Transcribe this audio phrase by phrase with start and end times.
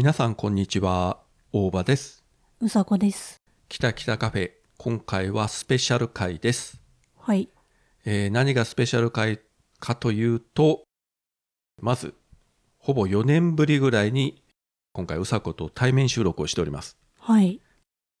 [0.00, 1.18] 皆さんこんにちは。
[1.52, 2.24] 大場です。
[2.58, 3.36] うさこです。
[3.68, 4.50] 北北カフェ。
[4.78, 6.80] 今回はスペシャル回です、
[7.18, 7.50] はい。
[8.06, 9.40] えー何がスペシャル回
[9.78, 10.84] かというと
[11.82, 12.14] まず
[12.78, 14.42] ほぼ4年ぶりぐらいに
[14.94, 16.96] 今回うさこと対面収録をしております。
[17.18, 17.60] はい。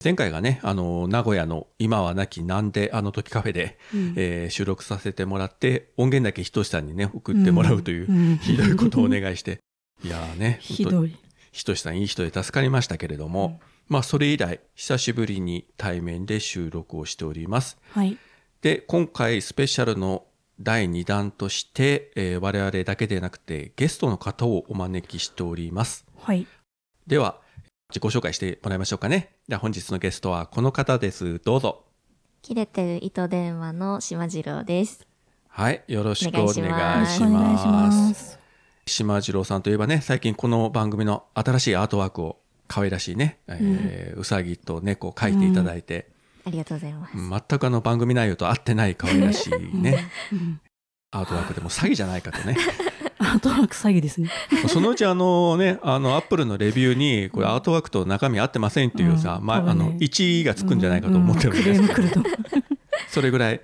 [0.04, 4.14] 前回がねあの名古屋の今はなきなんであの時カフェで、うん。
[4.18, 8.36] えー収録させてもらって音源だけひとしさんにね送ってもらうという、うん。
[8.36, 9.60] ひどいことをお願いして。
[10.04, 11.16] いやーねひどい。
[11.52, 18.16] ひとしさんいい人で助かりましたけれども、まあそれ以来久しぶりに対面で収録をしておりますはい。
[18.62, 20.24] で今回スペシャルの
[20.60, 26.46] 第2弾として、えー我々だけでなくてゲストの方をお招きしておりますはい。
[27.06, 27.40] では
[27.88, 31.84] 自己紹介してもらいましょうかねでは本日のゲストはこの方ですどうぞ
[32.42, 35.06] 切れてる糸電話の島次郎です。
[35.48, 38.39] はいよろしくお願いしおよろますしくお願いします。
[38.90, 42.38] 島次郎さんといえばね最近この番組の新しいアートワークを
[42.68, 46.08] 可愛らしいね、えーうさぎと猫を描いていただいて、
[46.44, 47.16] ありがとうございます。
[47.48, 50.08] 全くあの番組内容と合ってない可愛らしいね、
[51.10, 52.56] アートワークでも詐欺じゃないかとね。
[53.18, 54.30] アートワーク詐欺ですね。
[54.68, 59.84] そのうちあのねあのアップルのレビューにこれアートワークと中身合ってませんっていうさ、まあ、うん多分ね。
[59.86, 61.64] あの1位がつくんじゃないかと思ってるんうん。
[61.64, 62.22] ですけど。
[63.08, 63.60] それぐらい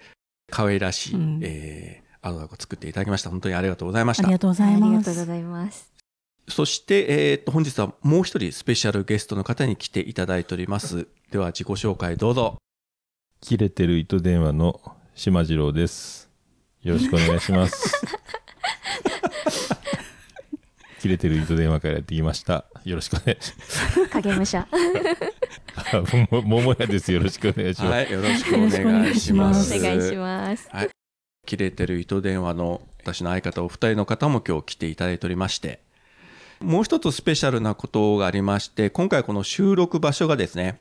[0.50, 1.40] 可愛らしい、うん。
[1.42, 4.92] えーアートワークを作っていただきました本当にありがとうございましたありがとうございます。
[4.92, 5.92] がとうございます。
[6.48, 12.56] そして、えーっと本日はもう一人スペシャルゲストの方に来ていただいておりますでは自己紹介どうぞ
[13.40, 14.80] 切れてる糸電話の
[15.14, 16.28] 島次郎です。
[16.82, 18.06] よろしくお願いします。
[21.00, 22.64] 切れてる糸電話からやってきました。
[22.84, 23.52] よろしくお願いし
[24.10, 24.66] 影武者。
[25.92, 26.16] ます。
[26.30, 27.12] もももやです。
[27.12, 27.92] よろしくお願いします。
[27.92, 30.68] はいよろしくお願いしまおす願いします。
[31.46, 35.80] 切れてる糸電話の私の相方お二人の方も今日来ていただいておりまして
[36.60, 40.80] もう一つスペシャルなことがありまして今回この収録場所がですね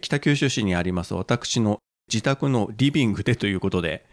[0.00, 1.78] 北九州市にあります私の
[2.10, 4.04] 自宅のリビングでということで、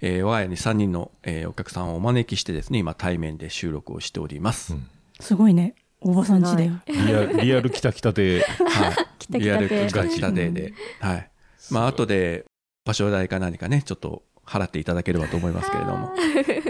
[0.00, 4.88] えー我が家に3人の、えーお客さんをお招きしてですね今対面で収録をしております、うん。
[5.18, 5.74] すごいね。
[6.00, 6.80] おばさんちだよ。
[6.86, 8.96] リアル リアルきたきたで、はい。
[9.38, 9.92] リアル来たて来。
[9.92, 11.30] た来たてで、はい。
[11.70, 12.44] まあ後で
[12.84, 16.12] 場所代か何かねちょっと払っていただければと思いますけれども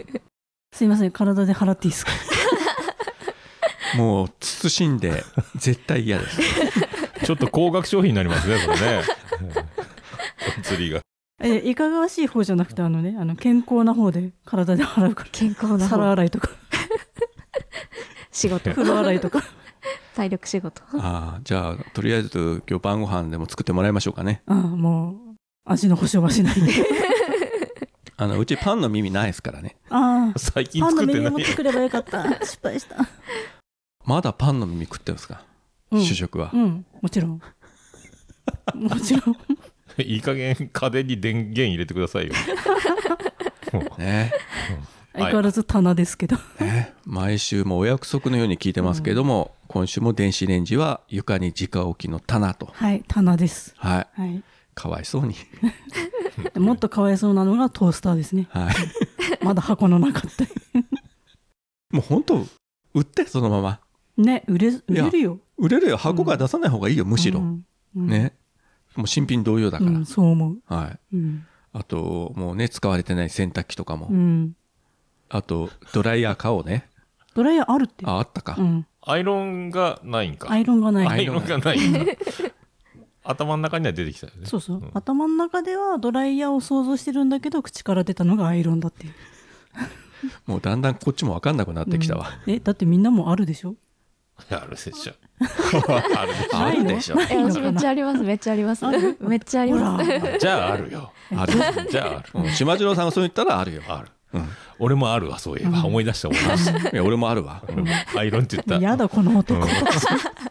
[0.73, 1.11] すいません。
[1.11, 2.13] 体で払っていいですか？
[3.97, 5.25] もう慎んで
[5.57, 6.39] 絶対嫌です
[7.27, 9.03] ちょっと高額商品になりますね、これね。
[10.59, 11.01] お釣りが。
[11.43, 15.77] え、いかがわしい方じゃなくて、あのね、あの、健康な方で体で払うか健康ら。
[15.79, 16.11] な皿方。
[16.13, 16.51] 洗いとか、
[18.31, 18.71] 仕事。
[18.71, 19.43] 風呂洗いとか。
[20.15, 20.83] 体力仕事。
[20.95, 25.17] ああじゃあとりあえず今日晩ご飯でも作ってもらいましょうかねああ、もう、
[25.65, 26.73] 味の保証はしないで。
[28.21, 31.51] あのうちパンの耳ないですからねああ、最近パンの作ってないメニューも。
[31.53, 32.45] 作ればよかった。
[32.45, 32.97] 失敗した。
[34.05, 35.43] まだパンの耳食ってるんですか、
[35.91, 37.41] うん主食は、うん、もちろん。
[38.75, 39.37] もちろん。
[39.99, 42.35] いい加減家電に電源入れてくださいよ。
[43.73, 44.33] も うね
[45.15, 46.37] 相変わらず棚ですけど。
[46.61, 53.75] ね毎週もお約束のように聞いてますけども、今週も電子レンジは床に直置きの棚とはい、棚です。
[53.79, 54.43] はいはい。
[54.81, 55.35] かわいそうに
[56.57, 58.49] もっとかわいそうなのがトースターですね。
[58.51, 58.75] はい
[59.45, 60.49] まだ箱の中って。
[61.93, 62.47] もう本当
[62.95, 63.81] 売ってそのまま
[64.17, 65.41] ね、売れ、売れるよ。
[65.59, 67.65] 売れるよ箱が出さない方がいいよ、むしろ、うん。
[67.95, 68.07] うん。
[68.07, 68.35] ね
[68.97, 70.59] もう新品同様だから、うん、そう思う。
[70.65, 71.45] はいうん。
[71.75, 74.57] あともうね使われてない洗濯機とかも、うん。
[75.29, 76.89] あとドライヤー買おうね
[77.35, 78.07] ドライヤーあるって。
[78.07, 78.87] ああったか、うん。
[79.03, 80.51] アイロンがないんか。
[80.51, 81.07] アイロンがない。
[81.07, 82.01] アイロンがないんだ。
[83.31, 84.47] 頭の中には出てきたよね。
[84.47, 89.15] そうそう、ん頭の中ではドライヤーを想像してるんだけど、口から出たのがアイロンだっていう。
[90.47, 93.75] もうだんだんこっちも分かんなくなってきたわ、うんえ、だってみんなもあるでしょ？
[94.51, 95.13] あるでしょ。
[96.13, 98.23] あるでしあるでしょないのえ、私めっちゃあります。
[98.23, 98.85] めっちゃあります。
[99.21, 100.11] めっちゃありほます。
[100.11, 100.17] ら。
[100.35, 100.39] ょ。
[100.39, 101.13] じゃああるよ。
[101.37, 101.53] ある、
[101.91, 102.25] じゃあある。
[102.35, 104.09] うん、島次郎さんがそう言ったらあるよある。
[104.35, 104.49] うん
[104.83, 105.85] 俺もあるわ、そういえば。
[105.85, 106.89] 思い出した、思い出した。
[106.89, 107.87] いや俺もあるわ、うん
[108.19, 108.83] アイロンって言った。
[108.83, 109.61] やだ、この男。
[109.61, 109.69] うん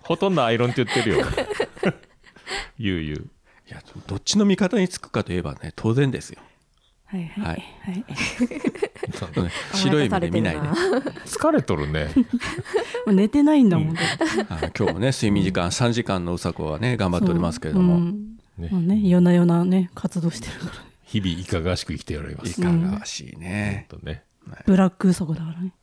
[0.03, 1.25] ほとんどアイロンって言ってるよ。
[2.77, 3.17] ゆうゆう。
[3.67, 6.41] いやどっちの味方につくかといえばね当然ですよ、
[7.05, 7.43] はいはい。
[7.43, 8.05] ははいい。
[9.37, 10.59] うん白い目で見ないで、
[11.25, 12.05] 疲れとるね。
[13.05, 13.97] も う寝てないんだもん。
[14.49, 20.71] あの今日もね睡眠時間3時間のうさこはね頑張っておりますけれども、うんねもうね、夜な夜なね、活動してるから。
[21.03, 22.59] 日々いかがわしく生きております。
[22.61, 24.23] いかがわしいね、ほんとね。
[24.65, 25.73] ブラックウサコだからね。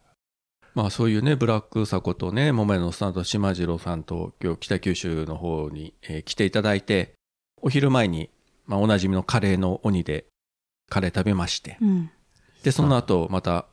[0.77, 7.15] まあそういうねブラックうさことね桃屋のスタンド島次郎さんと今日北九州の方に、えー来ていただいて
[7.63, 8.29] お昼前に、
[8.67, 10.27] まあ、おなじみのカレーの鬼で
[10.91, 12.11] カレー食べましてうん。
[12.63, 13.65] でその後また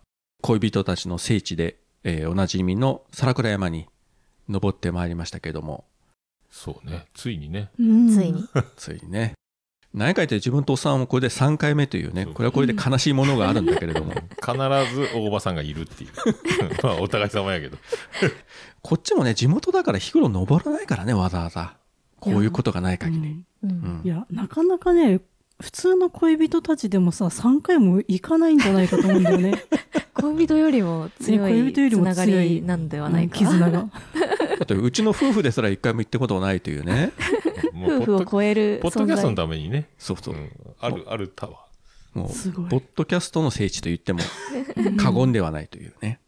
[0.41, 3.85] 恋人たちの聖地で、えーおなじみの皿倉山に
[4.47, 5.83] 登ってまいりましたけども、
[6.49, 8.45] そうねついにねうんついに。
[8.77, 9.33] ついにね。
[9.93, 14.11] 何回言って自分とおっさんもこれで3回目というね、これはこれで悲しいものがあるんだけれども、
[14.41, 16.11] 必ず大場さんがいるっていう
[16.81, 17.77] まあお互い様やけど
[18.81, 21.75] こっちもね、地元だから日頃登らないからね、わざわざ。
[22.19, 23.43] こういうことがない限り。
[23.63, 23.73] うんう。
[23.73, 25.19] うんんいやなかなかね
[25.63, 29.63] 普通の恋人たちでもさ3回も行かないんじゃないかと思うんだよね
[30.13, 33.39] 恋人よりも強い人よりもつなが強いりなんではないか。
[33.39, 33.87] うん絆が
[34.59, 37.11] だってうちの夫婦ですら一回も行ったことないというね。
[37.87, 39.35] 夫婦を超えるポッドキャストの。
[39.35, 40.37] ためにね、そうそうう。
[40.37, 40.49] ん
[40.79, 41.65] あるあるタワ
[42.13, 44.19] もう、すごいポッドキャストの聖地と言っても
[44.97, 46.19] 過言ではないというね。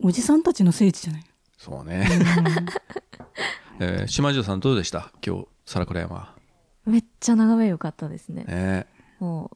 [0.00, 1.24] おじさんたちの聖地じゃない
[1.58, 2.08] そうね。
[3.80, 5.10] えー島城さんどうでした？
[5.24, 6.33] 今日、皿倉山。
[6.86, 8.44] めっちゃ眺め良かったですね。
[8.44, 8.86] ね
[9.18, 9.50] も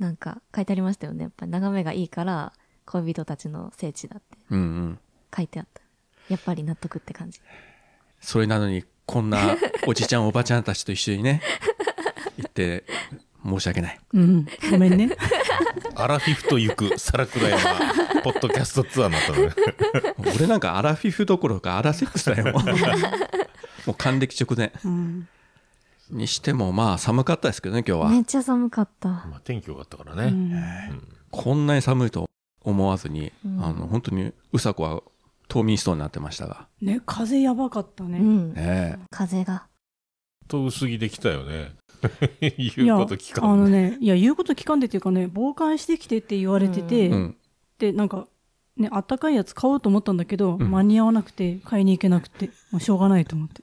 [0.00, 1.24] う、なんか書いてありましたよね。
[1.24, 2.52] やっぱり眺めがいいから、
[2.86, 4.98] 恋人たちの聖地だってうんうん。
[5.34, 5.82] 書いてあった。
[6.28, 7.40] やっぱり納得って感じ。
[8.20, 11.40] それなのに、こんな おじちゃんおばちゃんたちと一緒にね、
[12.36, 12.84] 行って、
[13.44, 14.00] 申し訳ない。
[14.14, 15.16] うんごめんねー
[15.94, 22.52] アラフィフと行く皿倉山ポッドキャストツアーになったのね俺なんかアラフィフどころかアラセックスだよ。
[23.86, 24.72] もう還暦直前。
[24.84, 25.28] うん
[26.10, 28.10] にしてもまあ寒かったですけどね、今日は。
[28.10, 29.08] めっちゃ寒かった。
[29.08, 32.30] まあ天気良かったからね、うんこんなに寒いと
[32.62, 35.02] 思わずに、うんあの、本当にうさこは
[35.48, 36.66] 冬眠しそうになってましたが。
[36.80, 38.54] ね風やばかったね、うん。
[38.54, 39.66] ね風が。
[40.48, 41.72] と薄着できたよね
[42.40, 47.08] い 言うこと聞かんあのねいや言うこと聞かんでっていうかね防寒してきてって言われてて、え。
[47.08, 47.36] うん。
[47.78, 48.28] でなんか
[48.76, 53.62] ねあったかいやつ買おうと思ったんだけど、うん間に合わなくて買いに行けなくてもうしょうがないと思って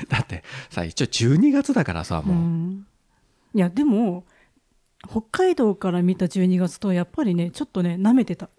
[0.08, 2.36] だってさ、一応12月だからさ、もう。
[2.36, 2.86] ん。
[3.54, 4.24] いやでも
[5.08, 8.50] 北海道から見た12月とやっぱりねちょっとね舐めてた。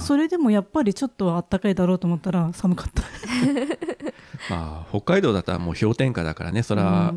[0.00, 3.02] それでもやっぱりちょっとあったかいだろうと思ったら寒かった。
[4.50, 7.14] まあ、北海道だったらもう氷点下だからね、それは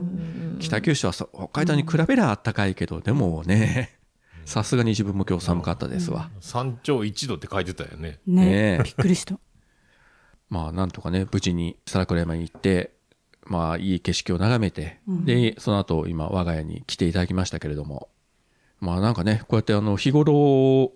[0.60, 4.02] 北九州はそ北海道に比べりゃあったかいけど、でもね、
[4.46, 6.30] さすがに自分も今日寒かったですわ。
[6.40, 8.20] 山頂1度って書いてたよね。
[8.26, 8.82] ねねえ。
[8.84, 9.40] びっくりした。
[10.50, 12.94] まあ、なんとかね、無事に皿倉山に行って、
[13.46, 15.26] まあ、いい景色を眺めて、うん。
[15.26, 18.10] で、その後、今、我が家に来ていただきましたけれども、
[18.80, 20.92] まあ、なんかね、こうやって、あの、日頃、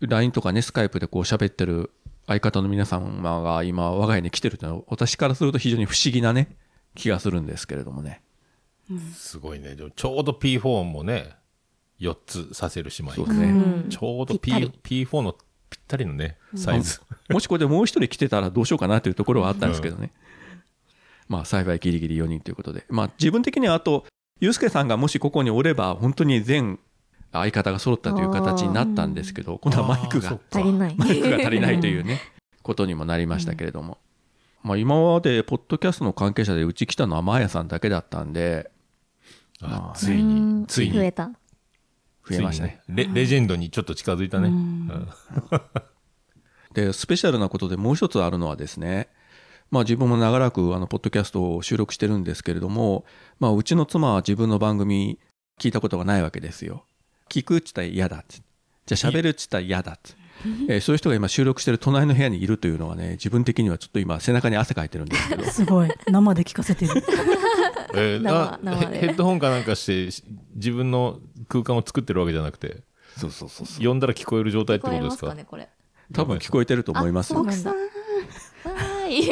[0.00, 1.90] LINE とかね、スカイプでこう喋ってる
[2.26, 6.56] 相方の皆様が今、我が家に来てるっていうのは、私からすると非常に不思議なね、
[6.94, 8.22] 気がするんですけれどもね。
[9.14, 9.74] すごいね。
[9.74, 11.36] でもちょうど P4 もね
[12.00, 13.46] 4つさせる姉妹そうですね。
[13.46, 13.88] うん。
[13.90, 20.12] ちょうど P P4 のぴったりのねサイズ、もしこれでもう一人来てたらどうしようかなというところはあったんですけどね。
[21.28, 22.84] まあ幸いギリギリ4人ということで。
[22.88, 24.04] まあ自分的にはあと、
[24.40, 26.78] ゆうすけさんがもしここにおれば本当に全
[27.32, 30.94] 相方が揃ったという形になったんですけど、今度はマイクが足りない。
[30.96, 32.20] マイクが足りないというね、
[32.62, 33.98] ことにもなりましたけれども。
[34.62, 38.70] まあ今までポッドキャストの関係者でうち来たのはマーヤさんだけだったんで、
[39.60, 41.30] あついうにんついに増えた。
[42.28, 42.80] 増えましたね。
[42.88, 44.50] レレジェンドにちょっと近づいたね、
[46.74, 49.08] で、スペシャルなことでもう一つあるのはですね、
[49.70, 53.04] まあ自分も長らくあの、ポッドキャストを収録してるんですけれども、
[53.38, 55.18] まあうちの妻は自分の番組
[55.60, 56.84] 聞いたことがないわけですよ。
[57.28, 58.36] 聞くっつったら嫌だって。
[58.86, 60.12] じゃあ喋るっつったら嫌だって。
[60.68, 65.44] えーそういう人が今収録してる隣の部屋にいるというのはね、自分的にはちょっと今背中に汗かいてるんですけど。
[65.50, 67.02] すごい生で聞かせてる
[67.94, 70.22] えー あ生生でヘヘッドホンかなんかしてし
[70.54, 72.82] 自分の空間を作ってるわけじゃなくて
[73.16, 73.86] そうそうそうそう。
[73.86, 75.34] 呼んだら聞こえる状態ってことですか？
[75.34, 75.68] ね、これ。
[76.14, 77.40] 多分聞こえてると思いますよ。
[77.46, 77.76] あそうなん
[79.08, 79.28] い。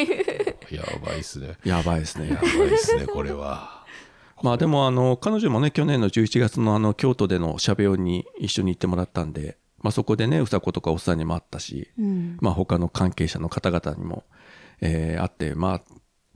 [0.75, 1.57] やばいっすね。
[1.65, 2.29] やばいですね。
[2.29, 2.37] や。
[2.37, 3.85] ばいっすねこれは。
[4.43, 12.37] まあでもあの彼女もね去年の11月のあの京都でのしゃべ音に一緒に行ってもらったんで、まあ、そこでねうさことかおっさんにも会ったし、うん。
[12.41, 14.25] まあ他の関係者の方々にも、
[14.81, 15.81] えー会ってまあ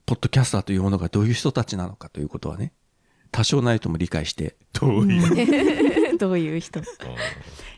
[0.07, 2.73] ポッドキャスターというものがどういう人たちなのかということはね
[3.31, 4.57] 多少ないとも理解して。
[4.73, 6.81] どういう、 どういう人？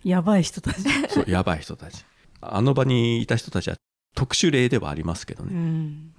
[0.04, 2.04] やばい人たち、そうやばい人たち。
[2.40, 3.76] あの場にいた人たちは
[4.14, 6.12] 特殊例ではありますけどうね、ん、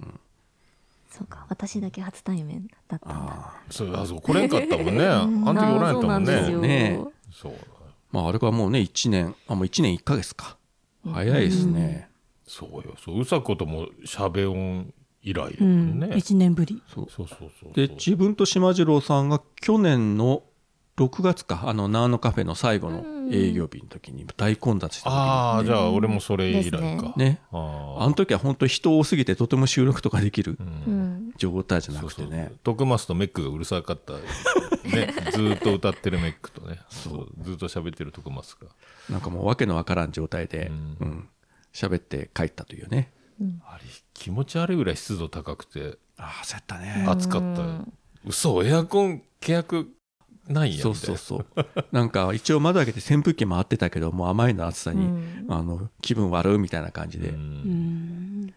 [1.10, 3.52] そうか、私だけ初対面だったんだ。
[3.70, 5.06] そうあそう来れんかったもんね。
[5.06, 6.58] あの時おらんやったもんね。
[6.58, 7.00] ね
[7.32, 7.54] そう。
[8.10, 10.56] まああれからもうね1年あもう1年1ヶ月か。
[11.12, 12.08] 早いですね、
[12.46, 12.94] そうよ。
[12.98, 16.00] そううさこともしゃべ音以来やうんもん。
[16.00, 16.82] ね、1年ぶり。
[16.92, 17.72] そうそうそうそう。
[17.74, 20.42] で自分と島次郎さんが去年の
[20.96, 27.40] 6月かあのナーノカフェの最後の営業日の時に大混雑した時にああじゃあ俺もそれ以来か、ね。
[27.50, 30.56] ああの時は本当人多すぎてとても収録とかできる。
[31.36, 32.52] 状態じゃなくてね。
[32.62, 36.78] トクマスとメックがうるさかった、ね、ずーっと歌ってるメックとね。
[36.88, 37.28] そう。
[37.42, 38.68] ずーっと喋ってるトクマスが。
[39.10, 41.08] なんかもうわけのわからん状態でううん。
[41.08, 41.28] ん
[41.72, 43.12] 喋、って帰ったというね。
[43.66, 45.98] あれ気持ち悪いぐらい湿度高くて。
[46.18, 47.04] ああそうやったね。
[47.08, 47.92] 暑かったうん
[48.26, 49.93] 嘘エアコン契約
[50.48, 51.46] ないんやそうそうそう。
[51.92, 55.46] なんか一応窓開けて扇風機回ってたけどもうあまりの暑さに、うん。
[55.48, 57.36] あの気分悪いみたいな感じで、うん。
[57.36, 58.54] うん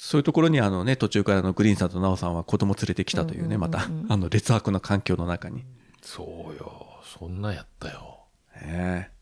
[0.00, 3.72] そういうところにあのね途中からのグリーンさんとナオさんは子供連れてきたというね、うんうんうんうん。
[3.72, 5.64] またあの劣悪な環境の中に。
[6.00, 6.22] そ
[6.54, 7.00] うよ。
[7.04, 8.20] そんなんやったよ。
[8.56, 9.18] ねえ。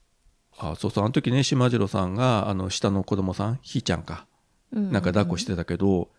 [0.59, 1.05] あそうそう。
[1.05, 4.27] あの時ね島次郎さんがあの下の子供さんひーちゃんか。
[4.73, 4.93] うん。
[4.93, 6.11] なんか抱っこしてたけど、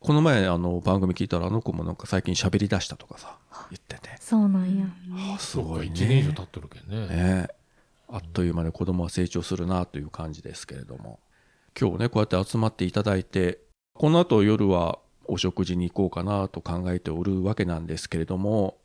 [0.00, 3.36] この前あの番組聞いたらあの子もなんか最近喋り出したとかさ
[3.70, 4.16] 言ってて。
[4.20, 4.86] そうなんや。
[5.34, 7.06] あすごい1年以上ね経ってるけんね。
[7.08, 7.08] ね。
[7.10, 7.48] え
[8.08, 11.18] あっという間に子供は成長するなという感じですけれども。
[11.78, 13.60] 今日ねこうやって集まっていただいて
[13.94, 18.78] この後夜はお食事に行こうかなと考えておるわけなんですけれども、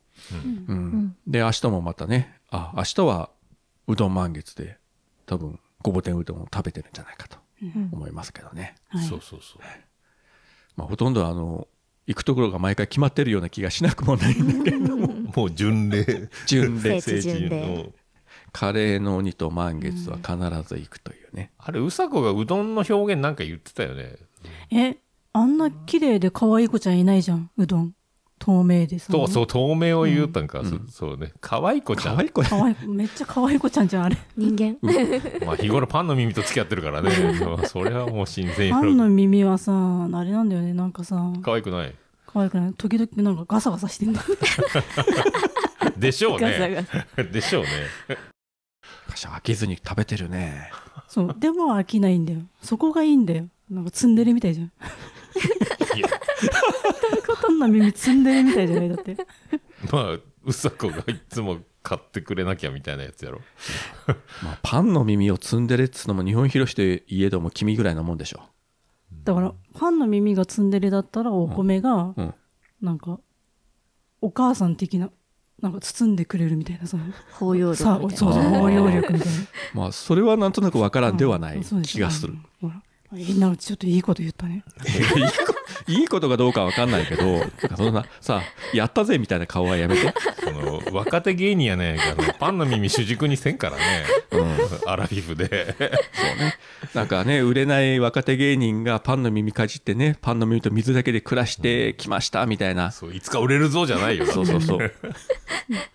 [0.68, 0.76] うん。
[0.76, 1.16] ん。
[1.28, 3.30] で明日もまたねあ明日は
[3.88, 4.78] うどん満月で
[5.26, 7.90] 多分ごぼ天うどんを食べてるんじゃないかとうん。
[7.94, 9.06] 思いますけどね、はい。
[9.06, 9.62] そうそうそう
[10.76, 11.68] まあ、ほとんどあの
[12.08, 14.98] 行くところが毎回決まってるような気がしなくもないんだけど。
[15.36, 16.30] もう巡礼。
[16.46, 17.02] 巡礼。
[17.02, 17.94] 聖地巡礼。
[18.52, 20.36] カレーの鬼と満月は必
[20.68, 24.16] ず行くというね、あれうさこがうどんの表現なんか言ってたよね。
[24.72, 24.98] え
[25.34, 27.94] あんな綺麗で可愛い子ちゃんいないじゃんうどん
[28.44, 30.86] 透明でさそうそう透明を言うたんか、うん。
[30.90, 31.32] そそうね。
[31.40, 32.16] 可愛い子ちゃん。
[32.16, 34.18] 可愛い子可愛いめっちゃ可愛い子ちゃんじゃんあれ。
[34.36, 34.78] 人間。
[35.46, 37.10] まあ日頃パンの耳と付き合ってるからね。
[37.68, 41.32] それはもう新鮮パンの耳はさあれなんだよねなんかさ。
[41.42, 41.96] 可愛くない？
[42.28, 42.74] 可愛くない。
[42.74, 44.22] 時々なんかガサガサしてんだ
[45.96, 47.24] でしょうガサねガサ。
[47.24, 47.70] でしょうね。
[49.08, 50.70] 私飽きずに食べてるね。
[51.08, 51.36] そう。
[51.40, 52.40] でも飽きないんだよ。
[52.62, 53.48] そこがいいんだよ。
[53.70, 54.72] なんかツンデレみたいじゃん
[56.44, 58.90] いやパンの耳ツンデレみたいじゃない？
[58.90, 59.18] だって。
[59.92, 63.42] まあうさこがいつも買ってくれなきゃみたいなやつやろ。
[64.44, 68.42] まあ、パンの耳を積んでるっつうのも日本広しといえども君ぐらいなもんでしょ。
[69.24, 72.34] だからパンの耳がツンデレだったらお米がうん。
[72.82, 73.20] なんか
[74.22, 75.10] お母さん的な
[75.62, 77.06] なんか包んでくれるみたいなその
[77.40, 78.60] 包容力さみたいそうそうな。
[78.60, 79.34] 包容力みたいな。
[79.74, 82.82] まあそれはなんとなくわからんではない気がする、ほら。
[83.14, 84.66] みんなちょっといいこと言ったね。
[84.86, 85.56] いいこ
[85.88, 88.42] いいことかどうかわかんないけどなんかそんなさ
[88.74, 90.14] やったぜみたいな顔はやめて、
[90.44, 91.96] その若手芸人やね。
[91.96, 93.84] んけどパンの耳主軸にせんからね。
[94.32, 95.76] うん、アラフィフで。
[95.78, 96.58] そうね。
[96.94, 102.92] なんかね、売れない若手芸人がパンの耳かじってね、パンの耳と水だけで暮らしてきましたみたいな。
[102.92, 104.26] そういつか売れるぞじゃないよ。
[104.26, 104.94] そうそうそう。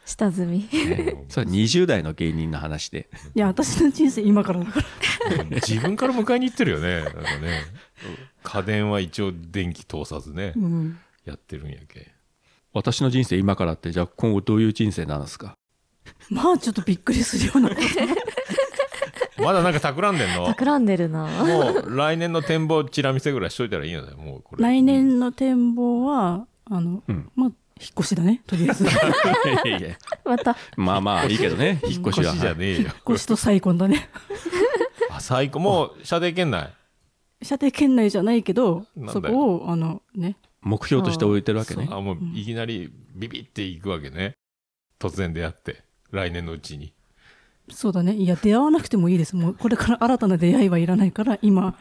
[0.05, 0.69] 下積み。
[0.73, 1.25] ね。
[1.29, 3.09] それは20代の芸人の話で。
[3.35, 5.45] いや私の人生今からだから。
[5.45, 7.03] 自分から迎えに行ってるよね。
[7.03, 7.65] なんかね
[8.43, 10.99] 家電は一応電気通さずねうん。
[11.25, 12.13] やってるんやけ。
[12.73, 15.55] 私の人生今からって、じゃあ今後どういう人生なんですか？
[16.31, 17.71] まあちょっとびっくりするような。
[19.39, 20.47] まだなんか企んでんの？
[20.47, 21.27] 企んでるな。
[21.27, 24.63] もう来年の展望チラ見せぐらいしといたらいいよねもうこれ。
[24.63, 27.31] 来年の展望はあの、うん。
[27.35, 27.51] まあ
[27.81, 28.85] 引っ越しだねとりあえず。
[28.85, 28.95] 引っ
[29.65, 29.99] いやいや。
[30.25, 30.57] また。
[30.77, 32.33] まあまあいいけどね、引っ越しは。
[32.33, 32.91] 引っ越しじゃねえよ。
[33.09, 34.09] 越しと再婚だね。
[35.11, 36.73] あ最高もう射程圏内？
[37.43, 40.37] 射程圏内じゃないけどそこをあのね。
[40.61, 41.89] 目標として置いてるわけね。
[41.91, 44.35] あもういきなりビビっていくわけね。
[44.99, 46.93] 突然出会って来年のうちに。
[47.71, 48.15] そうだね。
[48.15, 49.37] いや出会わなくてもいいです。
[49.37, 51.77] もうこれから新たな出会いはいらないから今。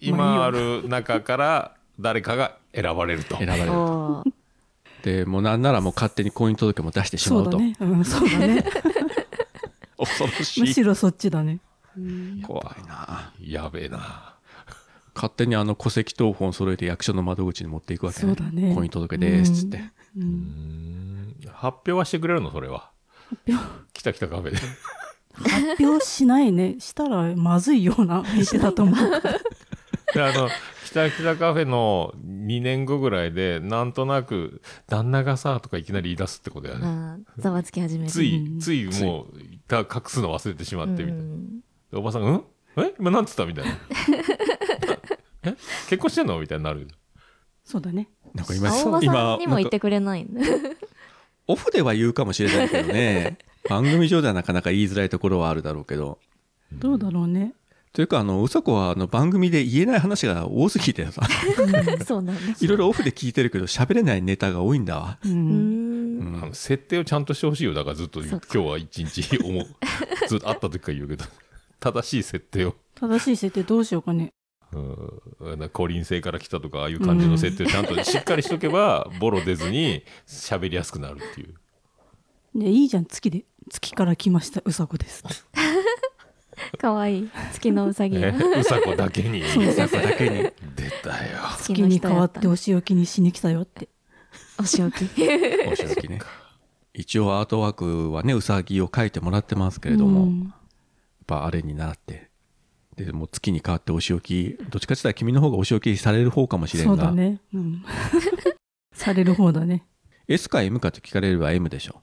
[0.00, 3.36] 今ある中から誰かが選ばれると。
[3.36, 3.72] 選ばれる。
[3.72, 4.32] お ー
[5.02, 7.52] で、もうなんならもう勝手に婚姻届も出してしまと。
[7.52, 8.64] そううだね、うん、そうだね。
[9.98, 10.60] 恐ろしい。
[10.62, 11.58] むしろそっちだね。
[12.42, 13.32] 怖いな。
[13.40, 14.33] やべえな
[15.14, 18.26] 勝手にあの戸籍謄本揃えて役所の窓口に持っていくわけね。
[18.26, 18.74] そうだね。
[18.74, 19.78] 婚姻届ですっつって。
[20.16, 20.26] ううん。
[20.26, 22.50] ん発表はしてくれるの？
[22.50, 22.90] それは。
[23.48, 23.60] 表。
[23.92, 24.56] 来た来たカフェで。
[25.36, 26.76] 発表しないね。
[26.78, 28.96] したらまずいような相手だと思う。
[30.14, 30.48] であの
[30.84, 37.24] 北北カフェの2年後ぐらいでなんとなく旦那がさとかいきなり言い出すってことやね。
[37.38, 38.10] ざわつき始める。
[38.10, 38.58] ついうん。
[38.60, 39.28] ついもう
[39.66, 41.22] た隠すの忘れてしまってみたい
[41.92, 42.44] な、おばさんが「ん？
[42.76, 42.94] え？
[43.00, 43.72] 今なんつった?」みたいな
[45.44, 45.56] 「え？
[45.88, 46.88] 結婚してんの?」みたいになる。
[47.64, 48.08] そうだね。
[48.34, 50.26] なんか今、青葉さ今んにも言ってくれない。
[51.46, 53.38] オフでは言うかもしれないけどね。
[53.68, 56.18] 番組上ではなかなか言いづらいところはあるだろうけど。
[56.72, 57.54] どうだろうね。
[57.92, 61.22] というか、あの、うさこはあの番組で言えない話が多すぎてさ、
[62.04, 62.42] そうなんだ。
[62.60, 64.98] いろいろオフで聞いてるけど喋れないネタが多いんだ。
[64.98, 65.18] わ。
[65.24, 66.50] ううん。
[66.52, 67.72] 設定をちゃんとしてほしいよ。
[67.72, 69.66] だからずっと今日は一日思う。
[70.28, 71.24] ずっと会った時から言うけど。
[71.78, 72.74] 正しい設定を。
[72.96, 74.32] 正しい設定どうしようかね
[74.74, 75.58] うん。
[75.58, 81.54] な降臨星から来たとかああいう感じの設定をちゃんとしっかりしとけば ボロ出ずに喋りやすくなるっていう。
[82.54, 83.04] でいいじゃん。
[83.04, 84.62] 月で月から来ました。
[84.64, 85.24] うさこです
[86.78, 87.30] かわいい。
[87.52, 88.16] 月のうさぎ。
[88.18, 89.42] うさこだけに。
[89.48, 90.50] そうそこだけに。
[90.76, 91.38] 出たよ。
[91.58, 93.88] 月に変わってお仕置きにしに来たよって。
[94.58, 95.22] お仕置き。
[95.66, 96.20] お仕置きね。
[96.92, 100.40] 一応アートワークはねうさぎを描いてもらってますけれども、うん。
[100.42, 100.56] やっ
[101.26, 102.30] ぱあれに習って
[102.96, 107.84] でもう月に変わってお仕置きどっちかって言ったら君の方がお仕置きされる方かもしれんが、そうだね、うん、
[108.92, 109.84] される方だね。
[110.28, 112.00] S か M かと聞かれれば M でしょ、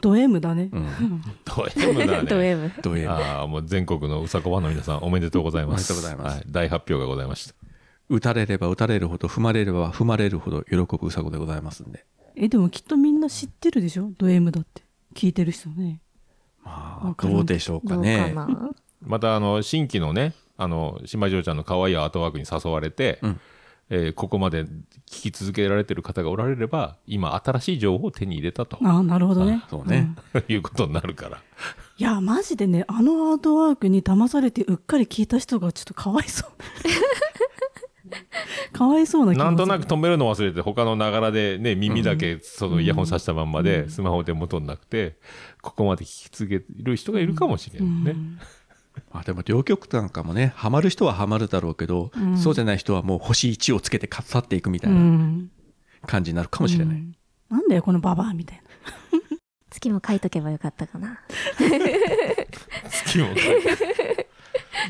[0.00, 2.28] ド M だね、うん、 ド M だね。
[2.28, 5.92] ド M どう M ああもう全国のうさこファンの皆さんおめでとうございます。
[5.92, 6.36] おめでとうございます。
[6.38, 7.54] はい、大発表がございました。
[8.10, 12.04] 打たれれば打たれるほど踏まれれば踏まれるほど喜ぶうさこでございますんで。
[12.36, 14.10] えでもきっとみんな知ってるでしょ？
[14.18, 14.82] ド M だって。
[15.14, 16.00] 聞いてる人ね。
[16.62, 17.38] まあど。
[17.38, 18.70] うでしょうかどうねかな？
[19.06, 23.40] またあの新規のねあの島嬢ちゃんの可愛いアートワークに誘われて、うん。
[23.90, 24.68] えーここまで聞
[25.06, 28.78] き続けられてる方がおられれば今新しい情報を手に入れたと。
[28.82, 29.60] ああなるほどね。
[29.62, 30.00] あそうね。
[30.00, 30.16] ん。
[30.48, 31.42] いうことになるから。
[31.98, 36.50] いやマジでねあのアートワークに騙されてうっかり聞いた人がちょっとかわいそう。
[38.72, 45.16] かわいそうな気持ちなんとなく止めるの忘れて他のながらでね耳だけそのイヤホンさしたまんまでスマホで元んなくて
[45.62, 48.42] ここまで聞き続ける人がいるかもしれないね、ま
[49.16, 50.52] あでも両極端かもね。
[50.56, 52.36] ハマる人はハマるだろうけど、うん。
[52.36, 55.50] そうじゃない人はもう星1をつけて去っていくみたういなん。
[56.06, 57.16] 感じになるかもしれない、うん。
[57.48, 58.64] なんだよこのババアみたいな。
[59.70, 61.20] 月も書いとけばよかったかな。
[62.90, 63.26] 月も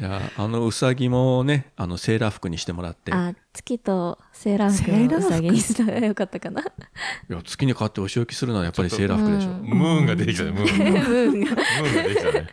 [0.01, 3.11] じゃああのうさぎもねあのセーラー服にしてもらって。
[3.11, 5.21] いあ月とセーラー服セーラー服。
[5.21, 6.63] のうさぎにしたらよかったかな。
[7.29, 9.61] や月に変わってお仕置きするのはやっぱりセーラー服でしょ、うん。
[9.65, 10.51] ムーンが出てきたね。
[10.51, 10.93] ムーン。
[10.93, 11.47] ム ムーンが。
[11.47, 12.49] ーンが出てきたね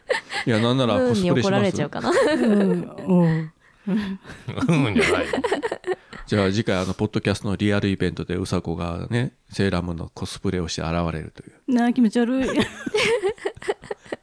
[0.46, 2.10] いやなんならコスプレしに怒らますれちゃうかな。
[2.10, 2.92] うん。
[3.08, 5.32] おうムーンじゃないよ。
[6.28, 11.74] じゃあ次回あのポッドキャストのリアルイベントでうさこがねセーラームーンのコスプレをして現れるという。
[11.74, 12.50] なあ気持ち悪い。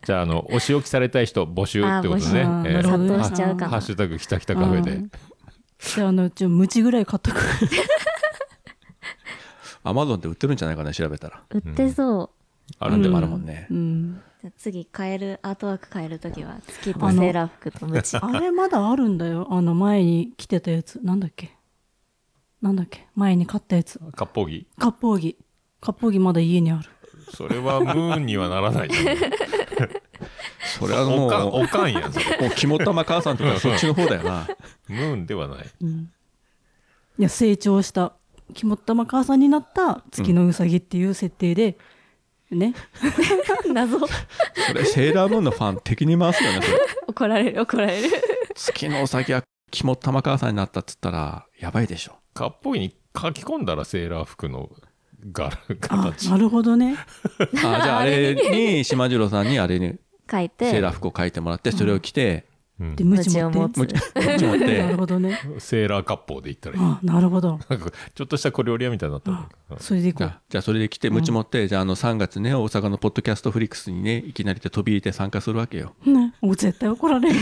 [0.05, 2.43] じゃああのお仕置きされたい人募集ってことでね。
[2.43, 3.71] あー募集えー殺到しちゃうかな。
[3.71, 4.93] ハッシュタグきたきたカフェで。
[4.93, 5.11] うん。
[5.79, 7.37] じゃああのちょムチぐらい買っとく。
[9.85, 11.43] アマゾンで売ってるんじゃないかな調べたら。
[11.51, 12.31] 売ってそう。
[12.79, 13.45] あるんでもあるでもあるもん。
[13.47, 14.21] ね、うん
[14.57, 18.17] 次変えるアートワーク変えるときは月とセーラー服とムチ。
[18.23, 19.47] あれまだあるんだよ。
[19.51, 21.01] あの前に着てたやつ。
[21.03, 21.51] なんだっけ？
[22.63, 23.07] なんだっけ？
[23.15, 23.99] 前に買ったやつ。
[24.01, 24.67] 割烹着？
[24.79, 25.37] 割烹着。
[25.81, 26.89] 割烹着まだ家にある。
[27.35, 29.17] それはムーンにはならないじゃん
[30.79, 32.39] それはもおかおかんやんそれ。
[32.41, 34.49] もう肝っ玉母さんとかそっちの方だよな。
[34.89, 35.67] ムーンではない。
[35.83, 36.11] うん。
[37.19, 38.13] いや成長した
[38.55, 41.77] 肝っ玉母さんになった月のうさぎっていう設定で、
[42.51, 42.75] ね。
[43.73, 43.99] 謎。
[44.07, 46.79] それセーラームーンのファン敵に回すよねそれ。
[47.07, 48.09] 怒られる怒られる。
[48.55, 52.17] 月のお酒は肝っ玉母さんになったっつったらやばいでしょ。
[52.35, 54.71] 割烹着に書き込んだらセーラー服の
[55.33, 56.97] 柄あ形なるほどね。
[57.41, 59.97] あじゃああれに島次郎さんにあれに
[60.31, 60.71] 書いて。
[60.71, 62.48] セーラー服を書いてもらってそれを着て、うん
[62.79, 63.81] でムチ持って。
[63.81, 63.87] ム
[64.39, 65.41] チを持っ なてるほどね。
[65.59, 66.83] セーラー割烹で行ったらいい。
[66.83, 67.59] あなるほど。
[67.69, 70.33] なんかちょっとした小料理屋みたいになったそれでいこう。
[70.49, 75.95] じゃあそれで来てムチ持って、じゃああの3月ね大阪のポッドキャストフリックスにねいきなりで飛び入りで参加するわけよ。
[76.05, 76.35] ね。
[76.41, 77.41] もう絶対怒られる。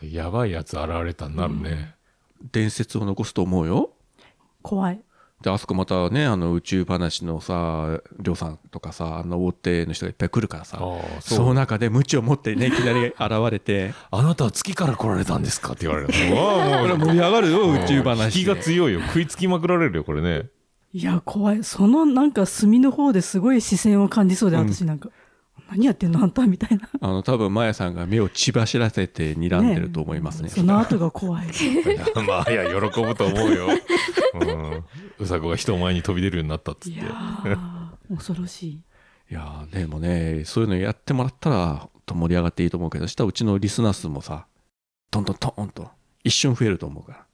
[0.10, 1.94] やばいやつ現れたになるね、
[2.52, 3.90] 伝説を残すと思うよ。
[4.62, 5.03] 怖い
[5.44, 10.78] であそこまたねあの宇宙話のさりょうさんとかさあの大手の人がいっぱい来るからさ
[11.20, 13.18] その中でムチを持ってね いきなり現
[13.52, 15.74] れてあなたは月から来られたんですか？
[15.74, 16.34] って言われるの。
[16.42, 19.02] わあこれもう盛り上がるよ宇宙話引きが強いよ。
[19.02, 20.48] 食いつきまくられるよこれね。
[20.94, 21.62] いや怖い。
[21.62, 24.72] そのなんか隅の方ですごい視線を感じそうでうん。
[24.72, 25.10] 私なんか、
[25.70, 26.88] 何やってんのあんたみたいな。
[27.00, 30.48] あの多分マヤさんが目を血走らせて睨んでると思いますね。
[30.48, 31.46] その後が怖い。
[32.26, 33.68] まあいや喜ぶと思うよ、
[34.34, 34.84] うん、
[35.18, 36.98] うさこが人前に飛び出るようになったっつって。
[36.98, 38.72] いやー恐ろしい。
[39.30, 44.46] いやーでもねそういうのやってもらったらほんと盛り上がっていいと思うけどしたらうちのリスナー数もさ
[45.10, 45.88] どんどんトーンと
[46.22, 47.26] 一瞬増えると思うから。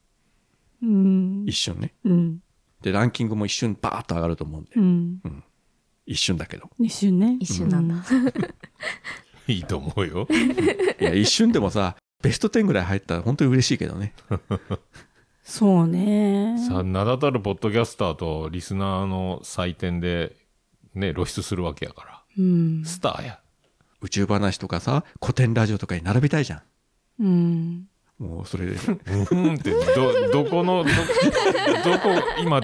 [0.83, 1.45] うん。
[1.47, 1.95] 一瞬ね。
[2.05, 2.39] うん。
[2.81, 4.71] でランキングも一瞬バーッと上がると思うんで。
[4.77, 5.45] うん
[6.07, 6.71] 一瞬だけど。
[6.79, 7.37] 一瞬ね。
[7.41, 8.05] 一瞬なんだ、
[9.47, 10.27] いいと思うよ。
[11.01, 14.15] いや一瞬でもさベスト10ぐらい入ったら本当に嬉しいけどね。
[15.43, 16.57] そうね。
[16.69, 20.37] さあ名だたるポッドキャスターとリスナーの祭典で
[20.95, 22.23] ね露出するわけやから。
[22.39, 22.85] うん。
[22.85, 23.41] スターや。
[24.03, 26.63] 宇宙話とかさ古典ラジオとかに並びたいじゃ
[27.19, 27.27] うん
[27.77, 27.89] ん
[28.21, 28.73] もうそれ で
[29.33, 30.91] うんってどどこのど
[31.91, 32.63] どこ今い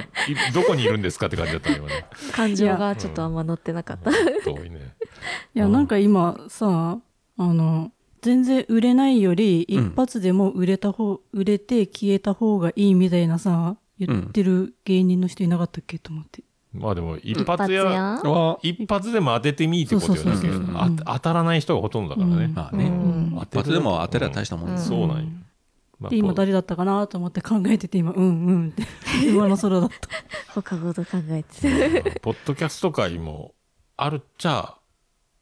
[0.52, 2.04] どこにいるんですかって感じだったね今ね。
[2.32, 4.10] 感情がちょっとあんま乗ってなかった。
[4.44, 4.94] 遠いね。
[5.54, 6.98] いやなんか今さ
[7.38, 7.90] あの
[8.20, 9.86] 全然売れないよりうん。
[9.86, 16.42] 一発でも売れた方、売れて消えた方がいいみたいなさ言ってる芸人の人いなかったっけと思って。
[16.74, 18.20] まあでも一一発発や
[18.62, 21.02] 一発でも当ててみーってことよね。
[21.06, 22.54] 当たらない人がほとんどだからね、うん。
[22.54, 23.38] まあね、うん。
[23.42, 25.24] 一発でも当てりゃ大したもんですよ、そうなんよ、
[25.98, 28.82] まあで今誰だったかなと思って考えてて今うんうんって
[29.28, 30.08] 今の空だった。
[30.54, 31.60] 他ごと考えて
[32.02, 32.18] て。
[32.22, 33.54] ポッドキャスト界も
[33.96, 34.76] あるっちゃ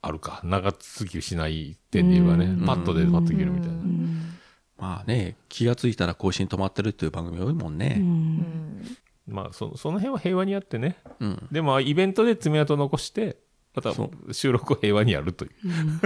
[0.03, 0.40] あるか。
[0.45, 4.31] 長続きしない点で言えばね、うんパッとでパッといけるみたいな、うん
[4.77, 8.85] まあね気がついたら更新止まってるっていう番組多いもんうね、ん。
[9.27, 10.99] まあそその辺は平和にやってね。
[11.21, 11.49] うん。
[11.51, 13.38] でもイベントで爪痕残して
[13.75, 15.53] またそ収録を平和にやるという。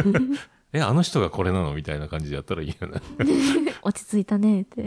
[0.04, 0.36] うん
[0.72, 3.00] えあの人がこれなのみたいな感じでやったらいいよね。
[3.82, 4.82] 落ち着いたねって。
[4.82, 4.84] い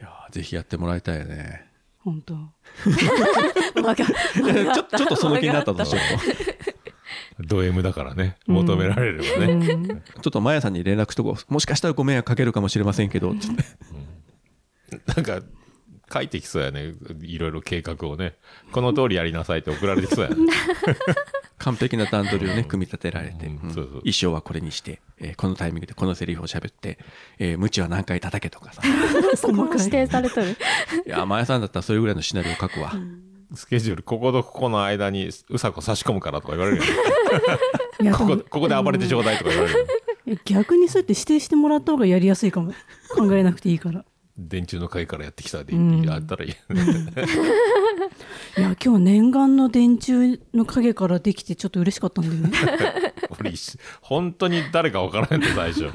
[0.00, 1.66] やーぜひやってもらいたいよね。
[1.98, 2.34] 本当。
[2.84, 6.02] ちょちょっとその気になったとちょっ
[7.40, 8.36] ド M だからね。
[8.46, 9.86] 求められればね、うん。
[9.88, 11.52] とちょっとマヤさんに連絡しとこう。
[11.52, 13.34] もしかしたらご迷惑かけるかもしれませんけど。
[13.34, 13.64] つって
[15.14, 15.42] なんか
[16.12, 16.94] 書いてきそうやね。
[17.22, 18.34] いろいろ計画をね。
[18.72, 20.36] この通りやりなさいって送られてきそうやね
[21.58, 23.60] 完璧な段取りをね組み立てられて、うん。
[23.62, 23.74] うん。
[23.74, 24.00] そうそう。
[24.00, 26.98] 衣装はこれにして、えーこのタイミングでこのセリフを喋って、
[27.38, 28.82] えー、無知は何回叩けとかさ。
[29.36, 30.56] そこも指定されとる。
[31.06, 32.92] いやマヤさんだったらそれぐらいのシナリオ書くわ、
[33.54, 36.90] スケジュールこことここの間にうさこ差し込むからとか言われるよね。
[38.02, 42.74] いやここここで暴れてちょうだいとか言われる逆にそうやって指定してもらった方がやりやすいかも。
[43.14, 44.04] 考えなくていいから
[44.38, 46.02] 電柱の会からやってきたで、うん。
[46.02, 46.50] やったらいい、
[48.58, 52.50] いや今日念願の電柱の影からできてちょっと嬉しかったんだよね。
[53.38, 53.52] 俺
[54.02, 55.90] 本当に誰か分からんって最初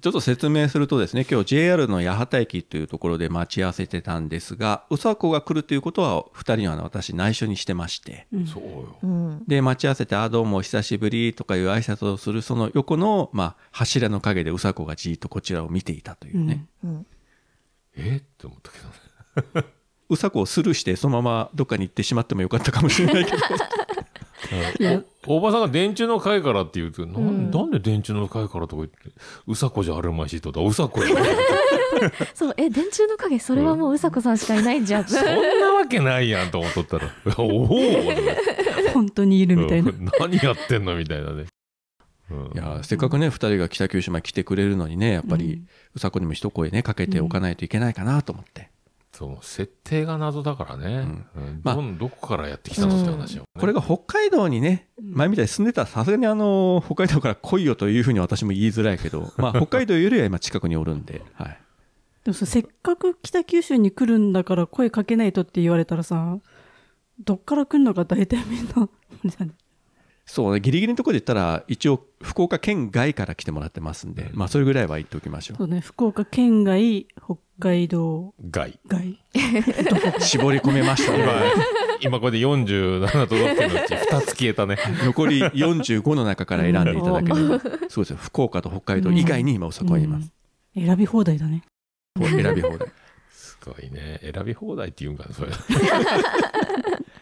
[0.00, 8.26] ちょっと説明するとですね今日 JR の八幡駅というところで待ち合わせてたんですがうさこが来るということは2人は私内緒にしてまして。
[8.52, 8.60] そ
[9.02, 9.44] うん。
[9.46, 17.06] で待ち合わせて「あどうもお久しぶり」とかいう挨拶をするその横の、まあ、柱の陰でうさこがじーっとこちらを見ていたというね、うん。
[17.96, 18.16] え？
[18.16, 19.66] って思ったけどね。
[20.08, 23.38] うさこをスルーしてそのままどっかに行ってしまってもよかったかもしれないけど。
[25.26, 27.48] おおばさんが電柱の会からって言うと、なうん。
[27.48, 28.96] んなんで電柱の会からとか言って、
[29.46, 31.08] うさこじゃあるまいしとうさこや。
[32.34, 35.04] そう、え、電柱の影、それはもううさこさんしかいないんじゃん。
[35.04, 37.66] そんなわけないやんと思っとったら、おお
[38.92, 39.90] 本当にいるみたいな。
[39.90, 40.10] うん。
[40.20, 41.46] 何やってんのみたいなね。
[42.30, 42.52] うん。
[42.54, 48.70] いやせっかくね2人が北九州まで来てくれるのにねやっぱりうさこにも一声ねかけておかないといけないかなと思って、
[49.14, 51.06] その設定が謎だからね。
[51.36, 51.60] うん。
[51.62, 53.60] まあどこからやってきたのって話よ、ね。
[53.60, 61.58] これが北海道にね前みたいに住んでたらさすがにあの北海道から来いよというふうに私も言いづらいけど まあ北海道よりは今近くにおるんで、はい、
[62.24, 66.38] でもさせっかく北九州に来るんだから声かけないとって言われたらさ
[67.20, 68.88] どっから来るのか大体みんな
[70.26, 78.78] そうねギリギリのところで言ったら一応福岡県外から来てもらってますんで、まあそれぐらいは言っておきましょそうね福岡県外北海道外。
[78.86, 79.20] 外。
[80.18, 81.32] う 絞り込めました今ね、
[82.00, 84.76] 今これで47都道府県のうち2つ消えたね。
[85.04, 87.60] 残り45の中から選んでいただければ。
[87.88, 88.16] そうですよ。
[88.16, 90.30] 福岡と北海道以外に今うさこはいます、
[90.76, 90.86] うん。
[90.86, 91.62] 選び放題だね。
[92.18, 92.88] 選び放題。
[93.30, 94.20] すごいね。
[94.20, 95.52] 選び放題って言うんかな、それ。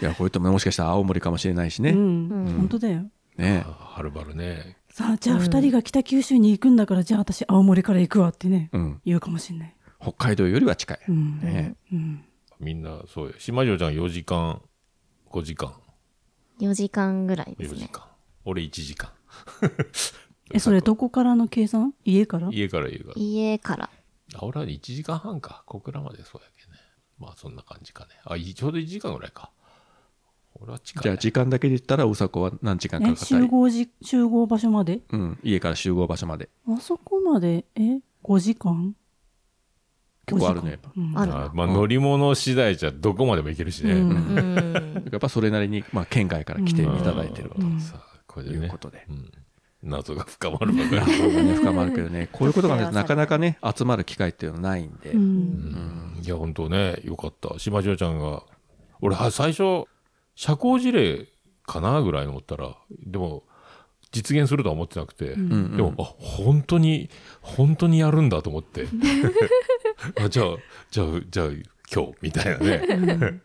[0.00, 3.04] いやこういうとももしかしたら青森かもしれないしね、うん、うん本当だよ
[3.36, 4.76] ねはるばるね。
[4.90, 12.24] さあじゃあうん2人が北九州に行くんだから、じゃあ私青森から行くわってねうん、言うかもしれない、北海道よりは近い、うんねうん、
[12.58, 13.34] みんなそうよ。
[13.38, 14.60] 島城ちゃん4時間、
[15.30, 15.72] 5時間、
[16.60, 17.80] 4時間ぐらいで4すね。
[17.82, 18.04] 時間。
[18.44, 19.10] 俺1時間。
[20.52, 21.94] えそれどこからの計算？
[22.04, 22.48] 家から？
[22.50, 23.14] 家から家から。
[23.16, 23.90] 家から。
[24.34, 25.62] あ、俺は1時間半か。
[25.66, 26.78] 小倉までそうやけどね。
[27.18, 28.10] まあそんな感じかね。
[28.24, 29.50] あ、いちょうど1時間ぐらいか。
[30.54, 35.00] 俺は近い、じゃあ時間だけで言ったらうさこは何時間かねかったり、集合時集合場所まで？
[35.10, 36.48] うん、家から集合場所まで。
[36.68, 37.64] あそこまで？
[37.76, 38.94] え5時間？
[40.26, 40.92] 結構あるねやっぱ。
[40.96, 41.12] うん。
[41.16, 43.94] あまあ乗り物次第じゃどこまでも行けるしね。
[43.94, 45.08] うんうん。
[45.10, 47.56] やっぱそれなりに、まあ、県外から来ていただいてると。
[47.58, 47.80] うん。
[47.80, 48.66] さあ、これでね。
[48.66, 49.30] いうことで、うん。
[49.82, 51.12] 謎が深まるばかり。
[51.16, 52.28] そうがね深まるけどね。
[52.32, 55.20] こういうことがねなかなかね集まる機会っていうのはないんで、うん。
[55.20, 55.24] う
[56.20, 56.22] ん。
[56.22, 57.58] いや、本当ね、よかった。
[57.58, 58.44] 島城ちゃんが、
[59.00, 59.86] 俺、は最初、
[60.40, 61.26] 社交辞令
[61.66, 63.42] かなぐらいに思ったら、でも、
[64.10, 67.10] 実現するとは思ってなくて、うんうんでも、あ、本当に、
[67.42, 68.86] 本当にやるんだと思って。
[70.18, 70.46] あじゃあ、
[70.90, 71.46] じゃあ、じゃあ、
[71.94, 73.42] 今日、みたいなね。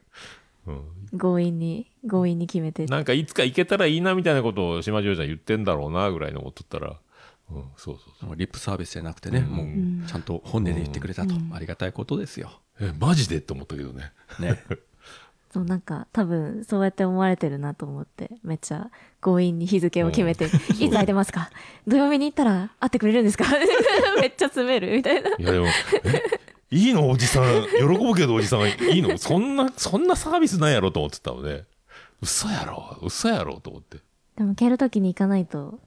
[0.68, 0.86] うん
[1.18, 2.86] 強引に、強引に決めて。
[2.86, 6.98] なんか、いつか行けたらいいな、みたいなことを島城ちゃん言ってんだろうな、ぐらいの思っとったら、
[7.52, 8.36] うん、そうそうそう。
[8.38, 12.62] リップサービスじゃなくてね、うんもうちゃんと本音で言ってくれたと、ありがたいことですよ。
[12.80, 14.14] え、マジでって思ったけどね。
[14.40, 14.64] ね、
[15.56, 18.90] そう、なんか、多分、そうやって思われてるなと思って、めっちゃ
[19.22, 20.46] 強引に日付を決めて、
[20.80, 21.50] いつ空いてますか？
[21.88, 23.46] 土曜日に行ったら会ってくれるんですか？
[24.20, 25.30] めっちゃ詰めるみたいな。
[25.30, 25.68] いや、でも、
[26.04, 26.22] え、
[26.76, 27.10] いいの？
[27.10, 29.18] おじさん喜ぶけどおじさんいいの？
[29.18, 31.64] そんなそんなサービスないやろと思ってたのね。
[32.22, 34.00] 嘘やろ嘘やろと思って。
[34.36, 35.80] でも蹴るときに行かないと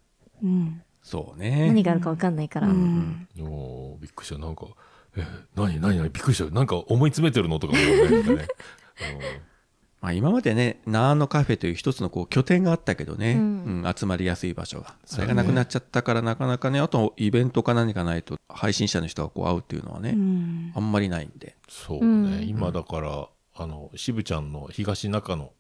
[0.42, 0.83] うん。
[1.02, 1.66] そうね。
[1.66, 3.28] 何があるか分かんないから、うん。
[3.40, 4.38] おーびっくりした。
[4.38, 4.66] なんか
[5.16, 5.26] え？
[5.54, 5.78] 何？
[5.81, 5.98] 何？
[5.98, 6.09] 何？
[6.11, 6.50] びっくりした。
[6.54, 7.59] なんか思い詰めてるの？
[7.59, 8.48] とか思うねなんかね
[10.00, 20.72] まあ、今までねナーノカフェという一つのこう拠点があったけどね、ううんん集まりやすい場所がそれがなくなっちゃったからなかなかねあとイベントか何かないと配信者の人がこう会うっていうのはね、うん。
[20.74, 21.56] あんまりないんで。
[21.68, 22.48] そうね、うん。
[22.48, 25.52] 今だからあの渋ちゃんの東中野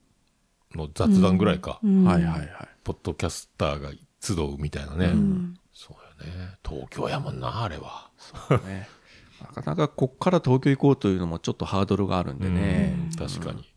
[0.74, 2.04] の雑談ぐらいか、うん。
[2.04, 2.48] はいはいはい。
[2.84, 5.54] ポッドキャスターが集うみたいなね、うん。
[5.72, 6.56] そうよね。
[6.66, 8.10] 東京やもんなあれは。
[8.66, 8.88] ね。
[9.54, 13.67] なかなかこっから東京行こうというのもちょっとハードルがあるんでね、 うん確かに、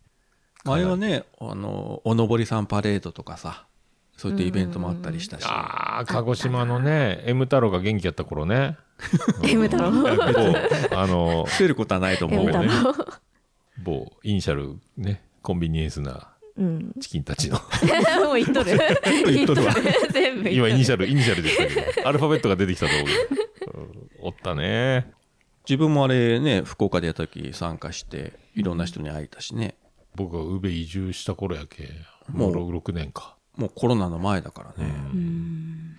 [0.64, 3.66] 前はねあのおのぼりさんパレードとかさ
[4.18, 8.78] そういったイベントもあったりしたし、ああ鹿児島のね M 太郎が元気やった頃ね。
[9.44, 9.92] M 太郎？
[9.92, 12.70] 某あの増えることはないと思う M けどね
[13.84, 16.94] 某イニシャルねコンビニエンスなうん。
[17.00, 17.58] チキンたちの。
[18.24, 18.78] もう言っとる。
[19.26, 19.74] 言っとるわ。
[20.14, 22.08] 全部言今イニシャルイニシャルでしたけど。
[22.08, 25.12] アルファベットが出てきたと思うおったね。
[25.68, 29.76] 自分もあれね福岡でやった時参加していろんな人に会えたしね
[30.16, 31.90] 僕が宇部移住した頃やけ
[32.30, 32.54] もう。
[32.54, 33.36] もう6年か。
[33.56, 35.98] もうコロナの前だからね、うん。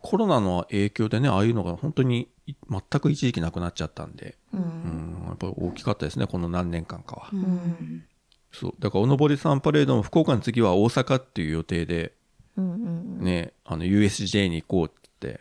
[0.00, 5.22] コロナの影響でねああいうのが本当にい全く一時期なくなっちゃったんで、ううん。
[5.22, 8.04] ん、やっぱり大きかったですねこの何年間かは、うん。
[8.52, 8.74] そう。
[8.78, 12.12] だからおのぼりさんパレードも福岡の次は大阪っていう予定で
[12.56, 12.76] うんう
[13.20, 15.40] んねあの USJ に行こうって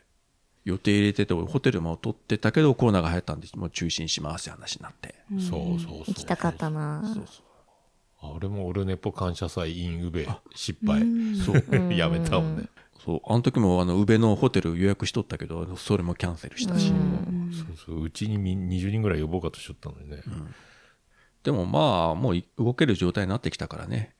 [0.65, 5.97] 予定入れててホテルも取ってたけどコロナが流行ったんでもう中止にしますって話になって、そうそうそう。
[6.10, 7.01] 行きたかったな。
[7.05, 7.48] そうそう
[8.21, 11.01] あ俺もオルネポ感謝祭 in 宇部失敗。
[11.45, 11.63] そう。
[11.93, 12.65] やめたもんね。
[13.03, 17.51] そうあの時もあの宇部のホテル予約しとったけどそれもキャンセルしたし、うん。
[17.53, 18.03] そうそう。
[18.03, 20.21] うちにみ20人ぐらい呼ぼうかとしとったのにね、
[21.43, 24.15] でもまあもうい動ける状態になってきたからね、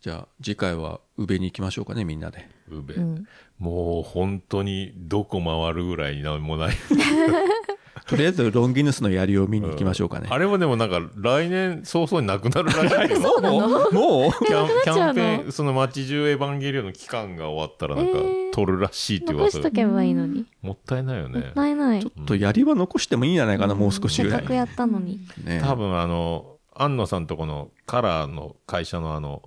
[0.00, 2.48] じゃあ次回は宇部に行きましょうかねみんなで。
[2.68, 3.26] 宇部、うん。
[3.58, 6.76] もう本当にどこ回るぐらいなんもない
[8.06, 13.94] とりあえずロンギヌスの槍を見に行きましょうかね、あれもでもなんか来年早々になくなるらしいけどもう？
[13.94, 20.44] もうキャンキャンペーンその街中エヴァンゲリオンの期間が終わったらなんかえー取るらしいって残噂しとけばいいのに。
[20.62, 22.00] もったいないよもっねたいない。
[22.00, 24.22] ちょっと槍は残してもいいんじゃないかな、もう少し。
[24.22, 25.18] ぐらいせっかくやったのに。
[25.42, 25.60] ね。
[25.64, 29.42] 多分あの安野さんとこのカラーの会社のあの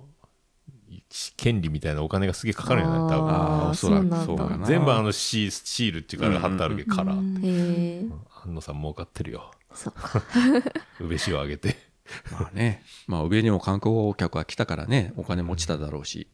[1.36, 3.30] 権利みたいなお金がすげえかかるんじゃない多分。
[3.30, 4.54] ああおそらくそうそうなんだ。
[4.54, 4.66] かな。
[4.66, 7.14] 全部あのシーシールっていうから貼ってあるけど、カラ。
[7.14, 8.06] ーへえ
[8.44, 9.50] 安野さん儲かってるよ。
[9.72, 10.22] そっか。
[11.00, 11.76] 宇部市を挙げて。
[12.30, 12.82] まあね。
[13.06, 16.28] まあ上にも観光客が来たからねお金持ちただろうし、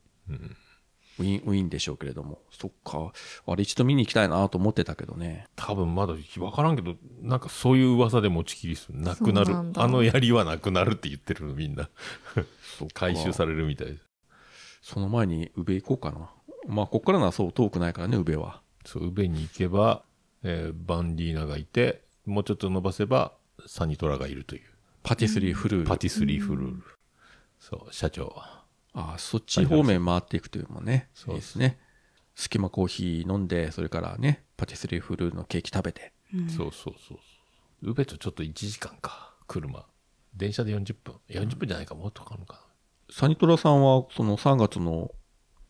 [1.19, 2.43] ウィンウィンでしょうけれども。
[2.51, 3.13] そっか。
[3.47, 5.47] あれ一度見に行きたいなと思ってたけどね。
[5.55, 9.47] 多分まだ分からんけどなんかそういう噂で持ちきりするなくなる。
[9.47, 9.83] そうなんだ。
[9.83, 11.89] あの槍はなくなるって言ってるのみんな。
[12.79, 12.95] そっか。
[13.07, 13.87] 回収されるみたい。
[13.89, 14.14] です
[14.85, 16.31] その前に宇部行こうかな。
[16.69, 18.61] まあこっからのはそう遠くないからね宇部は。
[18.85, 20.03] そう宇部に行けば、
[20.43, 23.33] えーバンディーナがいてもうちょっと伸ばせば
[23.67, 24.63] サニトラがいるという。
[25.03, 26.83] パティスリーフルール、パティスリーフルール、
[27.59, 28.27] そう社長。
[28.27, 31.59] はああそっち方面回っていくというのもねそうです。
[31.59, 31.79] ね。
[32.35, 36.13] 隙間コーヒー飲んでそれからねパティスリーフルールのケーキ食べて。
[36.55, 37.19] そうそうそうそう。
[37.91, 39.87] 宇部とちょっと1時間か車。
[40.35, 41.15] 電車で40分。
[41.31, 42.61] 40分じゃないかもっとかかるのか
[43.11, 45.11] サニトラさんはその3月の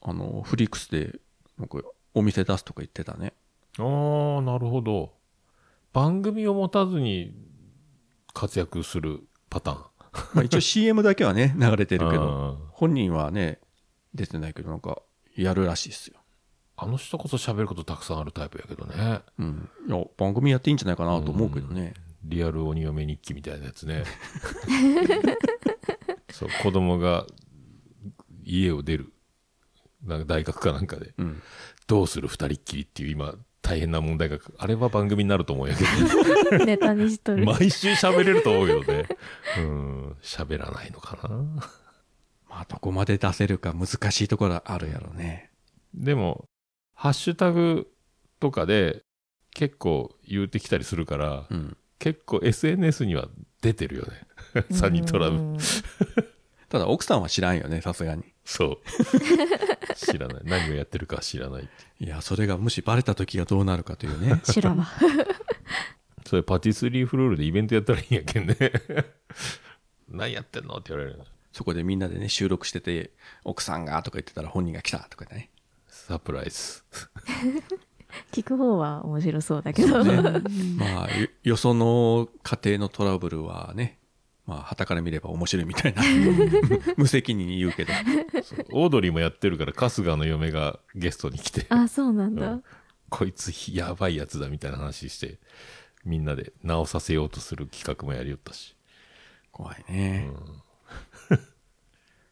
[0.03, 1.19] あのフリックスで
[1.59, 1.79] なんか
[2.15, 3.33] お店出すとか言ってたね。
[3.79, 5.13] なああなるほど。
[5.93, 7.35] 番組を持たずに
[8.33, 9.21] 活躍する
[9.51, 9.79] パターン。
[10.35, 12.69] まあ一応 CM だけはね 流れてるけうどん。
[12.71, 13.61] 本人はね
[14.15, 15.01] 出てないけどなんか
[15.37, 16.21] やるらしいですよ。
[16.77, 19.21] あの人こそ喋ることたくさんあるタイプやけどね。
[19.39, 19.69] うん。
[19.89, 21.95] いや番組やっていいんじゃないかなと思うけどね。
[22.25, 24.03] リアル鬼嫁日記みたいなやつね
[26.35, 27.27] そう子供が
[28.45, 29.13] 家を出る
[30.05, 31.43] なんか大学かなんかで、うん。
[31.87, 35.85] どうする二人っきりっていう今大変な問題があれは番組になると思うんやけ
[36.59, 37.45] ど ネタにしとる。
[37.47, 39.09] 毎週喋れると思うけどね。
[39.59, 40.17] うん。
[40.23, 41.29] 喋らないのかな。
[42.49, 45.53] まあどこまで出せるか難しいところあるやろうね。
[45.95, 46.49] でも
[46.95, 47.89] ハッシュタグ
[48.41, 49.05] とかで
[49.53, 51.77] 結構言うてきたりするから、うん。
[52.01, 53.29] 結構 SNS には
[53.63, 54.27] 出てるよね
[54.71, 55.59] サニトラうん。
[56.69, 58.25] ただ奥さんは知らんよねさすがに。
[58.45, 58.79] そう。
[59.95, 60.43] 知らない。
[60.45, 61.71] 何をやってるか知らないって
[62.05, 64.41] いやそれがもしバレた時がどうなるかというね。
[64.45, 64.87] 修羅場
[66.27, 68.57] それパティスリーフロールでイベントやったらいいんやけんね。
[70.09, 71.21] 何やってんのって言われる。
[71.53, 73.13] そこでみんなでね収録してて
[73.45, 75.51] 奥さんがとか言ってたら本人が来たとかね。
[75.87, 76.83] サプライズ。
[78.33, 80.41] 聞く方は面白そうだけど、ね。
[80.77, 83.99] まあよよその家庭のトラブルはね
[84.47, 86.03] まあ旗から見れば面白いみたいな。
[86.97, 87.93] 無責任に言うけど。
[88.73, 91.67] オードリーもやってるから春日の嫁がゲストに来て。
[91.71, 92.65] あそうなんだ、うん。
[93.09, 95.39] こいつやばいやつだみたいな話して
[96.05, 98.77] みんなで直させようとする企画もやりよったし。
[99.55, 100.33] 怖いね、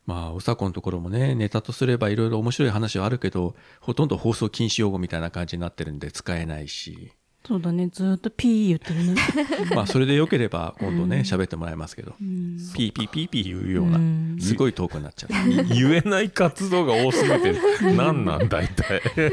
[0.07, 7.13] まあうさこのところもねネタとすればいろいろ面白い話はあるけどほとんど放送禁止用語みたいな感じになってるんで使えないし
[7.45, 7.89] そうだね。
[7.89, 9.15] ずーっとピー言ってるね。
[9.75, 12.15] まあそれでよければ今度ね喋ってもらいますけど。
[12.21, 12.57] うん。
[12.75, 14.37] ピーピーピーピー言うようなうん。
[14.41, 15.51] すごいトークになっちゃう。
[15.51, 17.57] い言えない活動が多すぎて
[17.97, 19.03] 何なんだ一体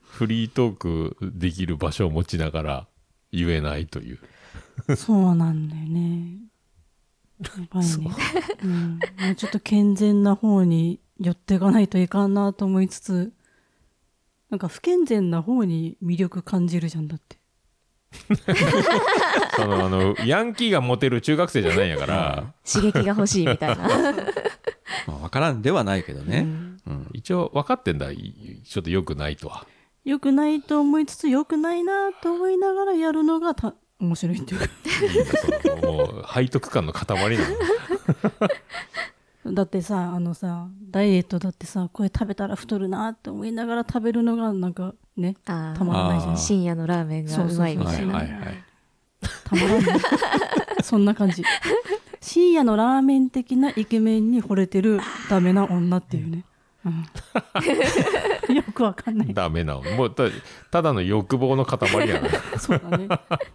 [0.00, 2.88] フリートークできる場所を持ちながら
[3.30, 4.18] 言えないという。
[4.96, 6.38] そうなんだよね。
[7.42, 8.16] やばいね。
[8.62, 8.66] う。
[8.66, 13.32] ん、もうちょっと健全な方に寄っていかないといかんなと思いつつ
[14.50, 17.38] なんか不健全な方に魅力感じるじゃんだって。
[19.56, 22.54] そのあのヤンキーがモテる中学生じゃないんやから。
[22.64, 23.88] 刺激が欲しいみたいな。
[25.06, 26.46] まあ分からんではないけどね、
[26.86, 27.08] うん。
[27.12, 28.10] 一応分かってんだ。
[28.12, 29.66] いちょっと良くないとは。
[30.04, 35.86] 良くないと思いつつ良くないなと思いながらやるのがた面白いっていうか。
[35.86, 37.06] もう背徳感の塊
[37.36, 37.56] なの
[39.52, 46.36] だってさあのさダイエットだってさこれ食べたら太るなって思いながら食べるのがなんかねあたまらないじゃん。
[46.38, 48.64] 深夜のラーメンがうまいみはいたいなはいはい
[49.44, 49.86] たまらんね
[50.82, 51.42] そんな感じ。
[52.20, 56.44] 深夜のラーメン的なイケメンに惚れてるダメな女っていうね、
[56.86, 59.34] うん、 よくわかんない。
[59.34, 59.82] ダメなの。
[59.82, 60.24] もうた
[60.70, 62.28] ただの欲望の塊やな。
[62.58, 63.08] そうだね。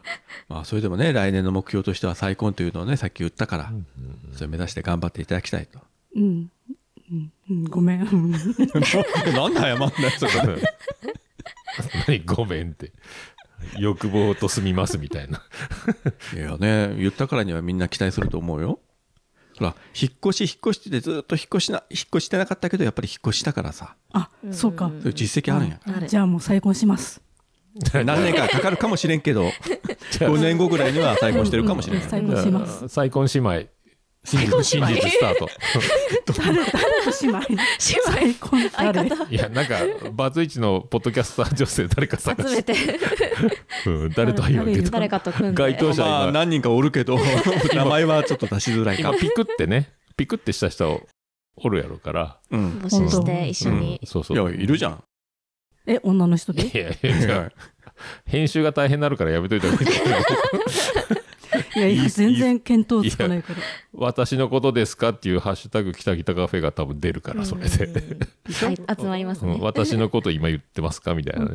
[0.50, 3.72] まあそれでもね来年の目標としては再婚というのをねさっき言ったから、
[4.34, 5.80] それ目指して頑張っていただきたいと。
[6.16, 6.52] うん、
[7.10, 7.32] うん。
[7.50, 8.02] うん、ごめん。
[8.02, 8.50] うんなんで
[9.32, 10.62] 謝んだよそれ
[12.08, 12.92] 何ごめんって。
[13.78, 15.42] 欲望と済みますみたいな。
[16.34, 18.80] いやね言ったからにはみんな期待すると思うよ
[19.62, 23.96] ほら引っ越し引っ越しててずっと引っ越しな引っ越してなかったけどやっぱり引っ越したからさ。
[24.12, 27.22] あそうか、そういう実績あるんや、じゃあもう再婚します。
[27.94, 29.50] 何年かかかるかもしれんけど
[30.20, 32.88] 5年後ぐらいには再婚してるかもしれない、再婚します。
[32.88, 33.68] 再婚姉妹
[34.24, 35.50] 真実真実スタート。
[36.38, 37.64] 誰誰の姉妹？
[37.80, 39.80] 再婚誰いやなんか
[40.14, 42.76] バツイチのポッドキャスター女性誰か探し集めて。
[43.88, 45.64] うん、誰とは言わんけど誰かと組んで。
[45.64, 47.18] 該当者ま何人かおるけど。
[47.74, 49.10] 名前はちょっと出しづらいか。
[49.10, 51.02] 今ピクってねピクってした人
[51.56, 52.80] おるやろから、うん。
[52.84, 55.04] 募集して一緒に、そうそいうやいるじゃん。
[55.88, 56.68] え女の人で？
[56.68, 57.52] いやいやいや。
[58.26, 59.90] 編集が大変になるからやめといた方がいい
[61.76, 63.60] いやいや全然見当つかないから。
[63.94, 69.62] 私のことですかっていうハッシュタグきたきたカフェが多分出るからそれで、はい集まりますね、うん。
[69.62, 71.52] 私のこと今言ってますかみたいなね。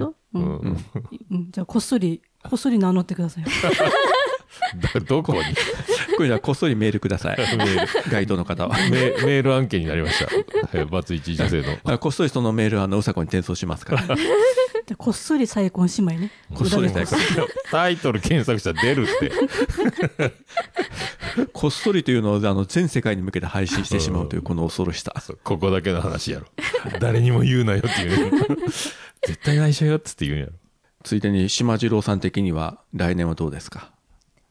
[1.51, 3.45] じゃあこっそりこっそり名乗ってください。
[4.95, 5.43] だどこに？
[6.17, 7.37] これじゃあこっそりメールください。
[7.39, 8.11] メール。
[8.11, 8.77] 該当の方は。
[8.91, 10.27] メメール案件になりました。
[10.79, 11.79] はいバツイチ女性の。
[11.85, 14.05] あこっそりそのメールあのうさこに転送しますから。
[14.99, 16.31] こっそり再婚姉妹ね。
[16.55, 19.33] こっそり裏でこっそりタイトル検索したら出るって。
[21.53, 25.13] こっそりというのをあの全世界に向けて配信してしまうというこの恐ろしさ。
[25.43, 26.47] ここだけの話やろ。
[27.01, 28.33] 誰にも言うなよっていう。
[28.33, 28.47] ね
[29.27, 30.53] 絶対内緒よっつって言うんやろ。
[31.03, 33.91] ついでに島次郎さん的には来年はどうですか？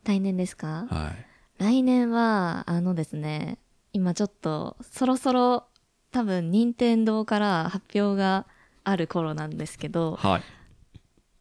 [0.05, 0.85] 来年ですか？
[0.89, 1.25] はい
[1.57, 3.57] 来年はあのですね
[3.93, 5.65] 今ちょっとそろそろ
[6.11, 8.45] 多分任天堂から発表が
[8.83, 10.43] ある頃なんですけどはい。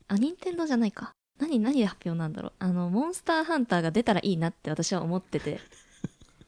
[0.08, 1.14] あ任天堂じゃないか。
[1.40, 2.52] 何何で発表なんだろう。
[2.58, 5.60] あのモンスターハンターが出たらいいなって私は思ってて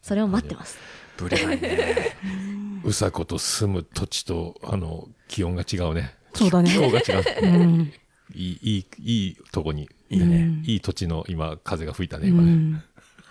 [0.02, 0.78] それを待ってます。
[1.16, 2.16] ぶれないね。
[2.84, 6.14] うさこと住む土地とあの気温が違うね。
[6.34, 6.70] そうだね。
[6.70, 7.92] 気候が違ううん。
[8.34, 12.82] いいいいいいとこにいいねうんいい土地の今風が吹いたねう今ね、ん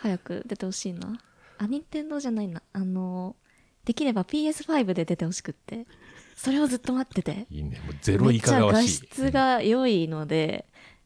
[0.05, 1.19] 早く出てほしいな。
[1.57, 2.61] あ任天堂じゃないな。
[2.73, 3.35] あの
[3.85, 5.87] できれば PS5 で出てほしくって。
[6.35, 7.47] それをずっと待ってて。
[7.49, 7.81] いいね。
[7.85, 10.65] もうゼロ以めっちゃ画下がわしい質が良いので、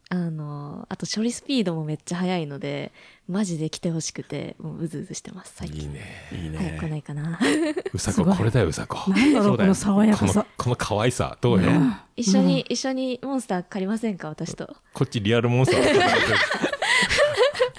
[0.09, 2.91] あのあと処理スピードもめっちゃ速いので
[3.27, 5.83] マジで来てほしくてもううずうずしてます最近。
[5.83, 6.01] いいね。
[6.33, 7.39] いい早く来なねいかな。
[7.93, 9.11] うさここれだようさこ。
[9.11, 10.45] なんだろそうこの爽やかさ。
[10.57, 11.37] この可愛さ。
[11.39, 14.75] どうよ、うん一緒に、一緒にモンスター借りませんか私と？
[14.93, 16.78] こっちリアルモンスター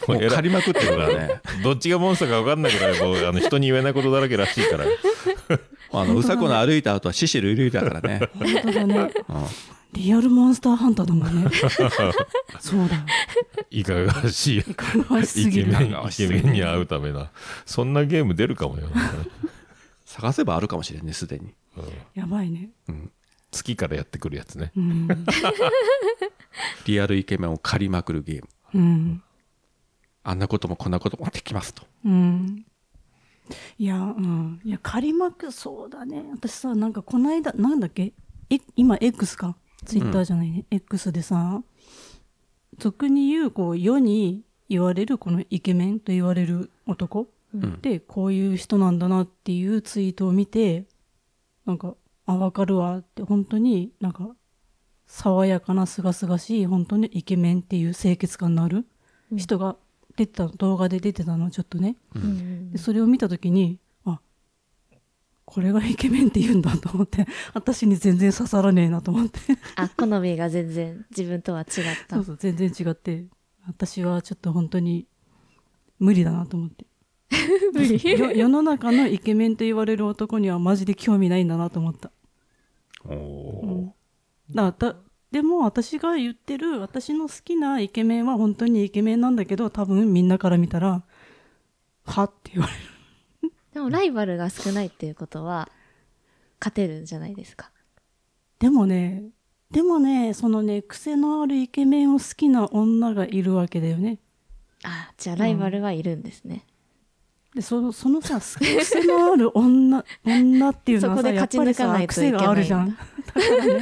[0.06, 1.40] もう借りまくってるからね。
[1.62, 4.84] どっちがモンスターか分かんないぐらいもうあの人に言えないことだらけらしいから。
[5.92, 9.10] あのうさこの歩いた後はシシルいるだからね、本当だね。
[9.28, 9.46] うん。
[9.92, 11.50] リアルモンスターハンターだもんね。
[12.60, 13.04] そうだ。
[13.70, 14.58] いかがわしい。
[14.58, 17.30] いかがわしすイケぎるメンイケメンに会うためな。
[17.66, 18.88] そんなゲーム出るかもよ、
[20.04, 21.54] 探せばあるかもしれんねすでに。
[22.14, 22.70] やばいね。
[22.88, 23.10] うん。
[23.50, 24.70] 月からやってくるやつね。
[24.76, 25.08] うん。
[26.86, 28.48] リアルイケメンを借りまくるゲーム。
[28.74, 29.22] うん
[30.22, 31.82] あんなこともこんなこともできますと。
[32.04, 32.64] うん。
[33.78, 34.60] いやうん。
[34.64, 36.24] いや借りまくそうだね。
[36.32, 38.12] 私さなんかこの間なんだっけ？
[38.50, 39.56] え今 X か？
[39.86, 41.62] ツイッターじゃないね、X でさ
[42.76, 47.80] 俗に言うこう世に言われるこのイケメンと言われる男うん。
[47.80, 50.84] でこういう人なんだなっていうツイートを見て
[51.64, 51.94] なんか
[52.26, 54.28] あ分かるわって本当になんか
[55.06, 58.86] 爽やかなすがすがしい本当にイケメンっていう清潔感のある
[59.36, 59.76] 人が
[60.16, 61.96] 出てた動画で出てたのちょっとね。
[62.14, 62.22] うん。
[62.22, 62.70] うん。
[62.72, 64.20] でそれを見た時にあ
[65.44, 69.38] これがイケメンって言うんだと思って私に全然刺さらねえなと思って。
[69.76, 71.66] あ好みが全然自分とは違っ
[72.08, 72.16] た。
[72.16, 73.24] そうそう全然違って
[73.66, 75.06] 私はちょっと本当に
[75.98, 76.86] 無理だなと思って。
[77.72, 78.18] 無理。
[78.18, 82.10] よ世の中のイケメンと言われる男にはマジで興味ないんだなと思った。
[83.04, 83.94] おお
[84.54, 84.96] だだ
[85.30, 91.04] でも私が言ってる私の好きなイケメンは本当にイケメンなんだけど多分みんなから見たら
[92.04, 92.72] はって言われ
[93.48, 93.52] る。
[93.72, 95.68] でもライバルが少ないっていうことは
[96.60, 97.70] 勝てるんじゃないですか？
[98.58, 99.30] でもね
[99.70, 104.18] でもねそのね癖のあるイケメンを好きな女がいるわけだよね。
[104.82, 106.66] あじゃあライバルはいるんですね、
[107.54, 112.44] でそのそのさ癖のある女女っていうのはそこでさやっぱりさ勝ち抜かないとい癖けないんだ。
[112.44, 112.88] があるじゃん。
[112.90, 113.80] だからね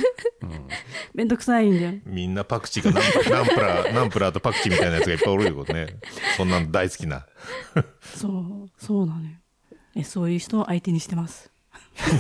[1.14, 1.92] めんどくさいんだよ。
[2.06, 5.98] みんなパクチーかナンプナンプラー ナンプラーとパクチーみたいなやつがいっぱいおるよね。
[6.38, 7.26] そんなの大好きな。
[8.02, 9.28] そうそうなのよ。
[9.96, 11.50] えそういう人を相手にしてます。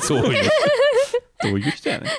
[0.02, 0.50] そういう。
[1.42, 2.10] どういう人やね。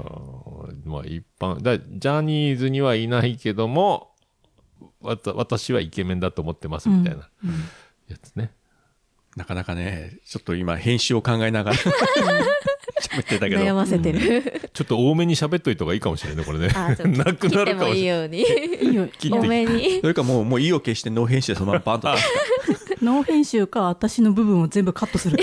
[0.00, 4.10] あーまあ一般だジャニーズにはいないけども
[5.00, 7.28] わた私はイケメンだと思ってますみたいな。
[7.44, 7.64] うん
[8.08, 8.50] やつね、
[9.36, 11.76] なかなかね、ちょっと今編集を考えながら
[13.00, 13.62] 喋ってたけど。
[13.62, 16.68] 悩ませてる、ちょっと多めに喋っといた方がいいかもしれないねこれね。
[17.16, 17.98] なくなるかもしれない。
[17.98, 18.44] いいように。
[19.30, 20.00] 多めに。
[20.00, 22.08] それかもう、もう意を決してノー編集でそのままバンと
[22.96, 23.04] 出すか。
[23.04, 25.38] ノー編集か私の部分を全部カットする。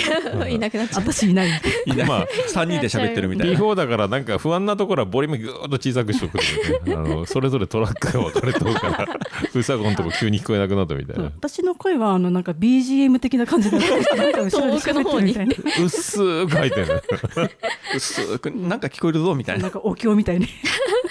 [0.50, 1.02] いなくなっちゃう。
[1.02, 1.50] 私いない。
[1.86, 2.08] いない。
[2.08, 3.60] まあ3人で喋ってるみたいな。
[3.60, 6.96] B4 だからなんか不安なところはボリュームぐーっと小さくしとくとね。
[6.96, 9.08] あのそれぞれトラックが分かれてるから
[9.54, 11.26] ウサゴのとこ急に聞こえなくなったみたいな。
[11.26, 17.04] 私の声はあのなんか BGM 的な感じでなんか後ろで喋ってるみたいなうっすーく入ってる。
[17.96, 19.64] 薄くなんか聞こえるぞみたいな。
[19.64, 20.48] なんかお経みたいに。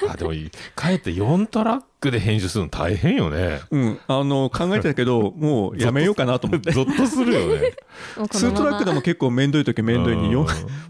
[0.09, 0.51] あでもいい。
[0.74, 3.61] かえって4トラックで編集するの大変よね。
[3.70, 4.00] うん。
[4.09, 6.72] あの、考えてたけど、 もうやめようかなと思って。
[6.72, 7.72] ゾッとするよね。
[8.16, 10.30] もうこの2トラックでも結構めんどい時めんどいにうん。
[10.32, 10.46] よ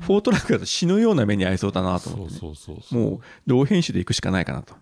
[0.09, 4.75] 4トラックだと死ぬような目に遭いそうだなとそう思ってね、そうそうそうもう同編集で行くしかないかなと。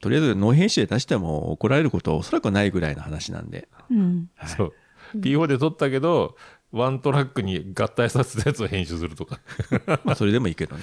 [0.00, 4.28] とりあえずノー編集で出しても怒られることはおそらくないぐらいの話なんで、うん。
[4.36, 4.50] はい。
[4.50, 4.72] そう。
[5.16, 6.36] P4 で撮ったけど
[6.72, 9.40] ワントラックに合体させたやつを編集するとか。
[10.04, 10.82] まあそれでもいいけどね。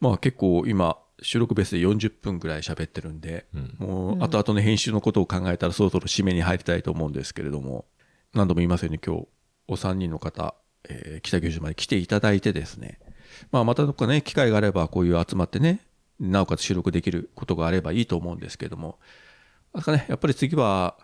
[0.00, 3.46] まあ結構今収録ベースで40分ぐらい喋ってるんで、
[3.78, 7.86] もう後々の編集のことを考えたらそろそろ締めに入りたいと思うんですけれども
[8.34, 9.28] 何度も言いますように今日
[9.68, 10.54] お三人の方、
[10.88, 12.98] えー北九州まで来ていただいてですね、
[13.50, 15.80] まあ、またどっかね機会があればこういう集まってね
[16.20, 18.98] なおかつ収録できることがあればいいと思うんですけども。
[19.72, 20.98] なんかねやっぱり次は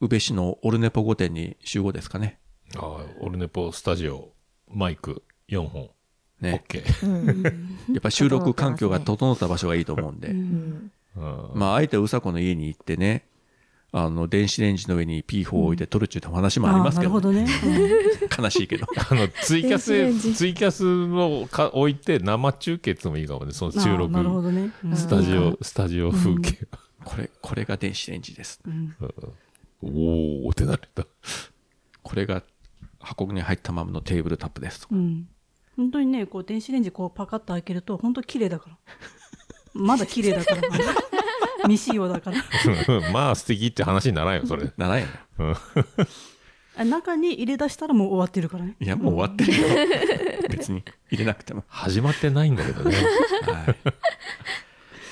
[0.00, 2.38] 宇部市のオルネポ御殿に集合ですかね。
[2.76, 4.32] ああオルネポスタジオ
[4.68, 5.90] マイク4本
[6.40, 6.64] ね。
[6.68, 10.34] OK やっぱ収録環境が整った場所がいいと思うんで、
[11.54, 13.26] まあ、あえてうさこの家に行ってね、
[13.92, 18.86] あの、電子レンジの上に P4 を置いて撮るっていう話もありますけど,、あーなるほどね、悲しいけど。
[19.10, 20.34] あのツイキャス電子レンジ。
[20.34, 24.96] ツイキャスをか置いて生中継ってのもいいかもねそのうん収録なるほどね、うん。
[24.96, 26.68] スタジオスタジオ風景、
[27.04, 28.60] これ、これが電子レンジです。
[28.64, 28.94] うん。
[29.82, 31.04] おおってなれた
[32.02, 32.42] これが
[33.00, 34.86] 箱に入ったままのテーブルタップです。
[34.90, 35.26] うん
[35.80, 38.76] 本当にねこう電子レンジこうパカッと開けると本当綺麗だから
[39.72, 40.60] まだ綺麗だから
[41.62, 42.36] 未使用だから
[43.12, 45.06] まあ素敵って話にならんよそれならんよ
[46.84, 49.68] 中に入れ出したらもう終わってるからねいや、もう終わってるよ。
[50.48, 51.64] 別に入れなくても。
[51.68, 53.06] 始まってないんだけどねはい。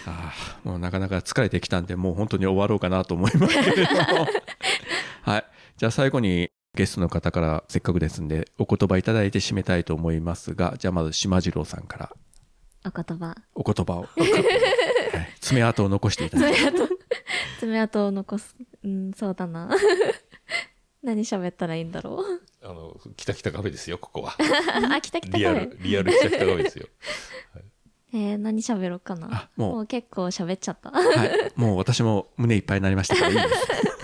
[0.06, 4.28] ああ、もうなかなか疲れてきたんで、もう本当に終わろうかなと思いますけれども。
[5.22, 5.44] はい。
[5.76, 12.12] じゃあ最後にゲストの方からせっかくですんで、お言葉いただいて締めたいと思いますが、じゃあまず島次郎さんから。
[12.86, 13.34] お言葉。
[13.56, 15.28] お言葉を、 はい。
[15.40, 16.58] 爪痕を残していただいて。
[16.58, 16.88] 爪痕。
[17.58, 18.54] 爪痕を残す。
[18.84, 19.68] うんそうだな。
[21.02, 22.24] 何喋ったらいいんだろ
[22.62, 22.64] う。
[22.64, 24.36] あの北北カフェですよここは。
[24.94, 26.86] あ来た来たリアルリアル北北カフェですよ。
[28.12, 29.28] えー、何喋ろうかな。
[29.32, 29.74] あもう。
[29.74, 30.92] もう結構喋っちゃった。
[30.92, 31.52] はい。
[31.56, 33.97] もう私も胸いっぱいになりましたからいいです。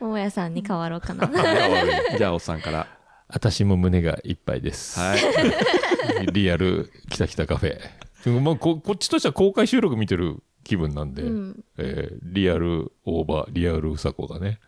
[0.00, 1.26] 桃屋さんに変わろうかな
[2.16, 2.86] じゃあ、おっさんから。
[3.28, 4.98] 私も胸がいっぱいです。
[4.98, 5.20] はい。
[6.32, 8.40] リアルきたきたカフェ。
[8.40, 14.60] もうここっちとしては公開収録見てる気分なんで、うんえーリアルオーバー、リアルうさこがね、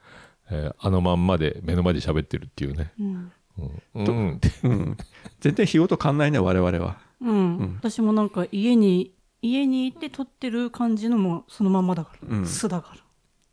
[0.51, 2.93] えーあのまんまで目の前で喋ってるっていうね。
[3.01, 3.33] うん
[3.95, 4.97] うん、うん。
[5.41, 6.99] 全然日ごと変わんないね、我々は。
[7.21, 13.01] うんん私もなんか家に家に行って撮ってる感じのもそのまんまだから、うん素だから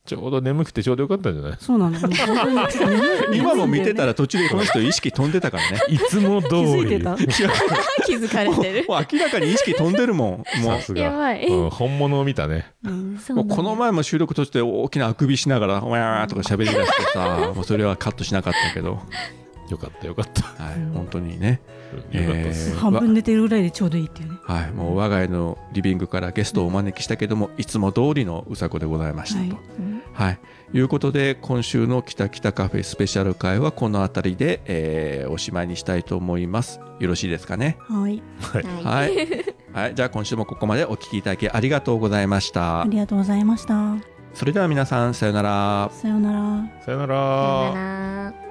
[0.07, 1.57] ちょうど眠くてちょうどよかったんじゃない？
[1.59, 5.79] そうなのもう本当にちょっと眠い今も見てた眠ら途中でこの人意識飛んでたからね。
[5.93, 6.55] いつも通
[6.85, 6.99] りて。
[7.01, 7.15] た？
[8.05, 8.85] 気づかれてる？
[8.87, 10.61] もう明らかに意識飛んでるもん。
[10.63, 11.01] もさすが。
[11.01, 11.45] やばい。
[11.45, 12.71] うん、本物を見たね。
[12.83, 13.19] うん。
[13.29, 18.99] もうこの前も収録として大きなあくびしながら、わーとか喋り出してさ、もうそれはカットしなかったけど、
[19.69, 20.41] よかったよかった。
[20.63, 21.59] はい、本当にね。
[22.75, 29.55] 半分寝てるぐらいでちょうどいいっていうねはい、もう我が家のリビングからゲストをお招きしたけども、いつも通りのうさこでございましたと。
[29.55, 30.39] はいうんはい、
[30.73, 36.79] いうことで今週の「きたきたカフェ」スペシャル会はこの辺りで、えーおしまいにしたいと思います。
[36.99, 37.77] よろしいですかね？
[37.87, 38.23] はい。
[38.41, 38.63] はい。
[38.83, 39.11] はい、
[39.73, 42.81] はい、じゃあ今週もここまでお聞きいただきありがとうございました。
[42.81, 43.95] ありがとうございました。
[44.33, 45.89] それでは皆さんさようなら。
[45.93, 46.83] さようなら。
[46.83, 48.33] さよなさよらな。
[48.33, 48.46] ら。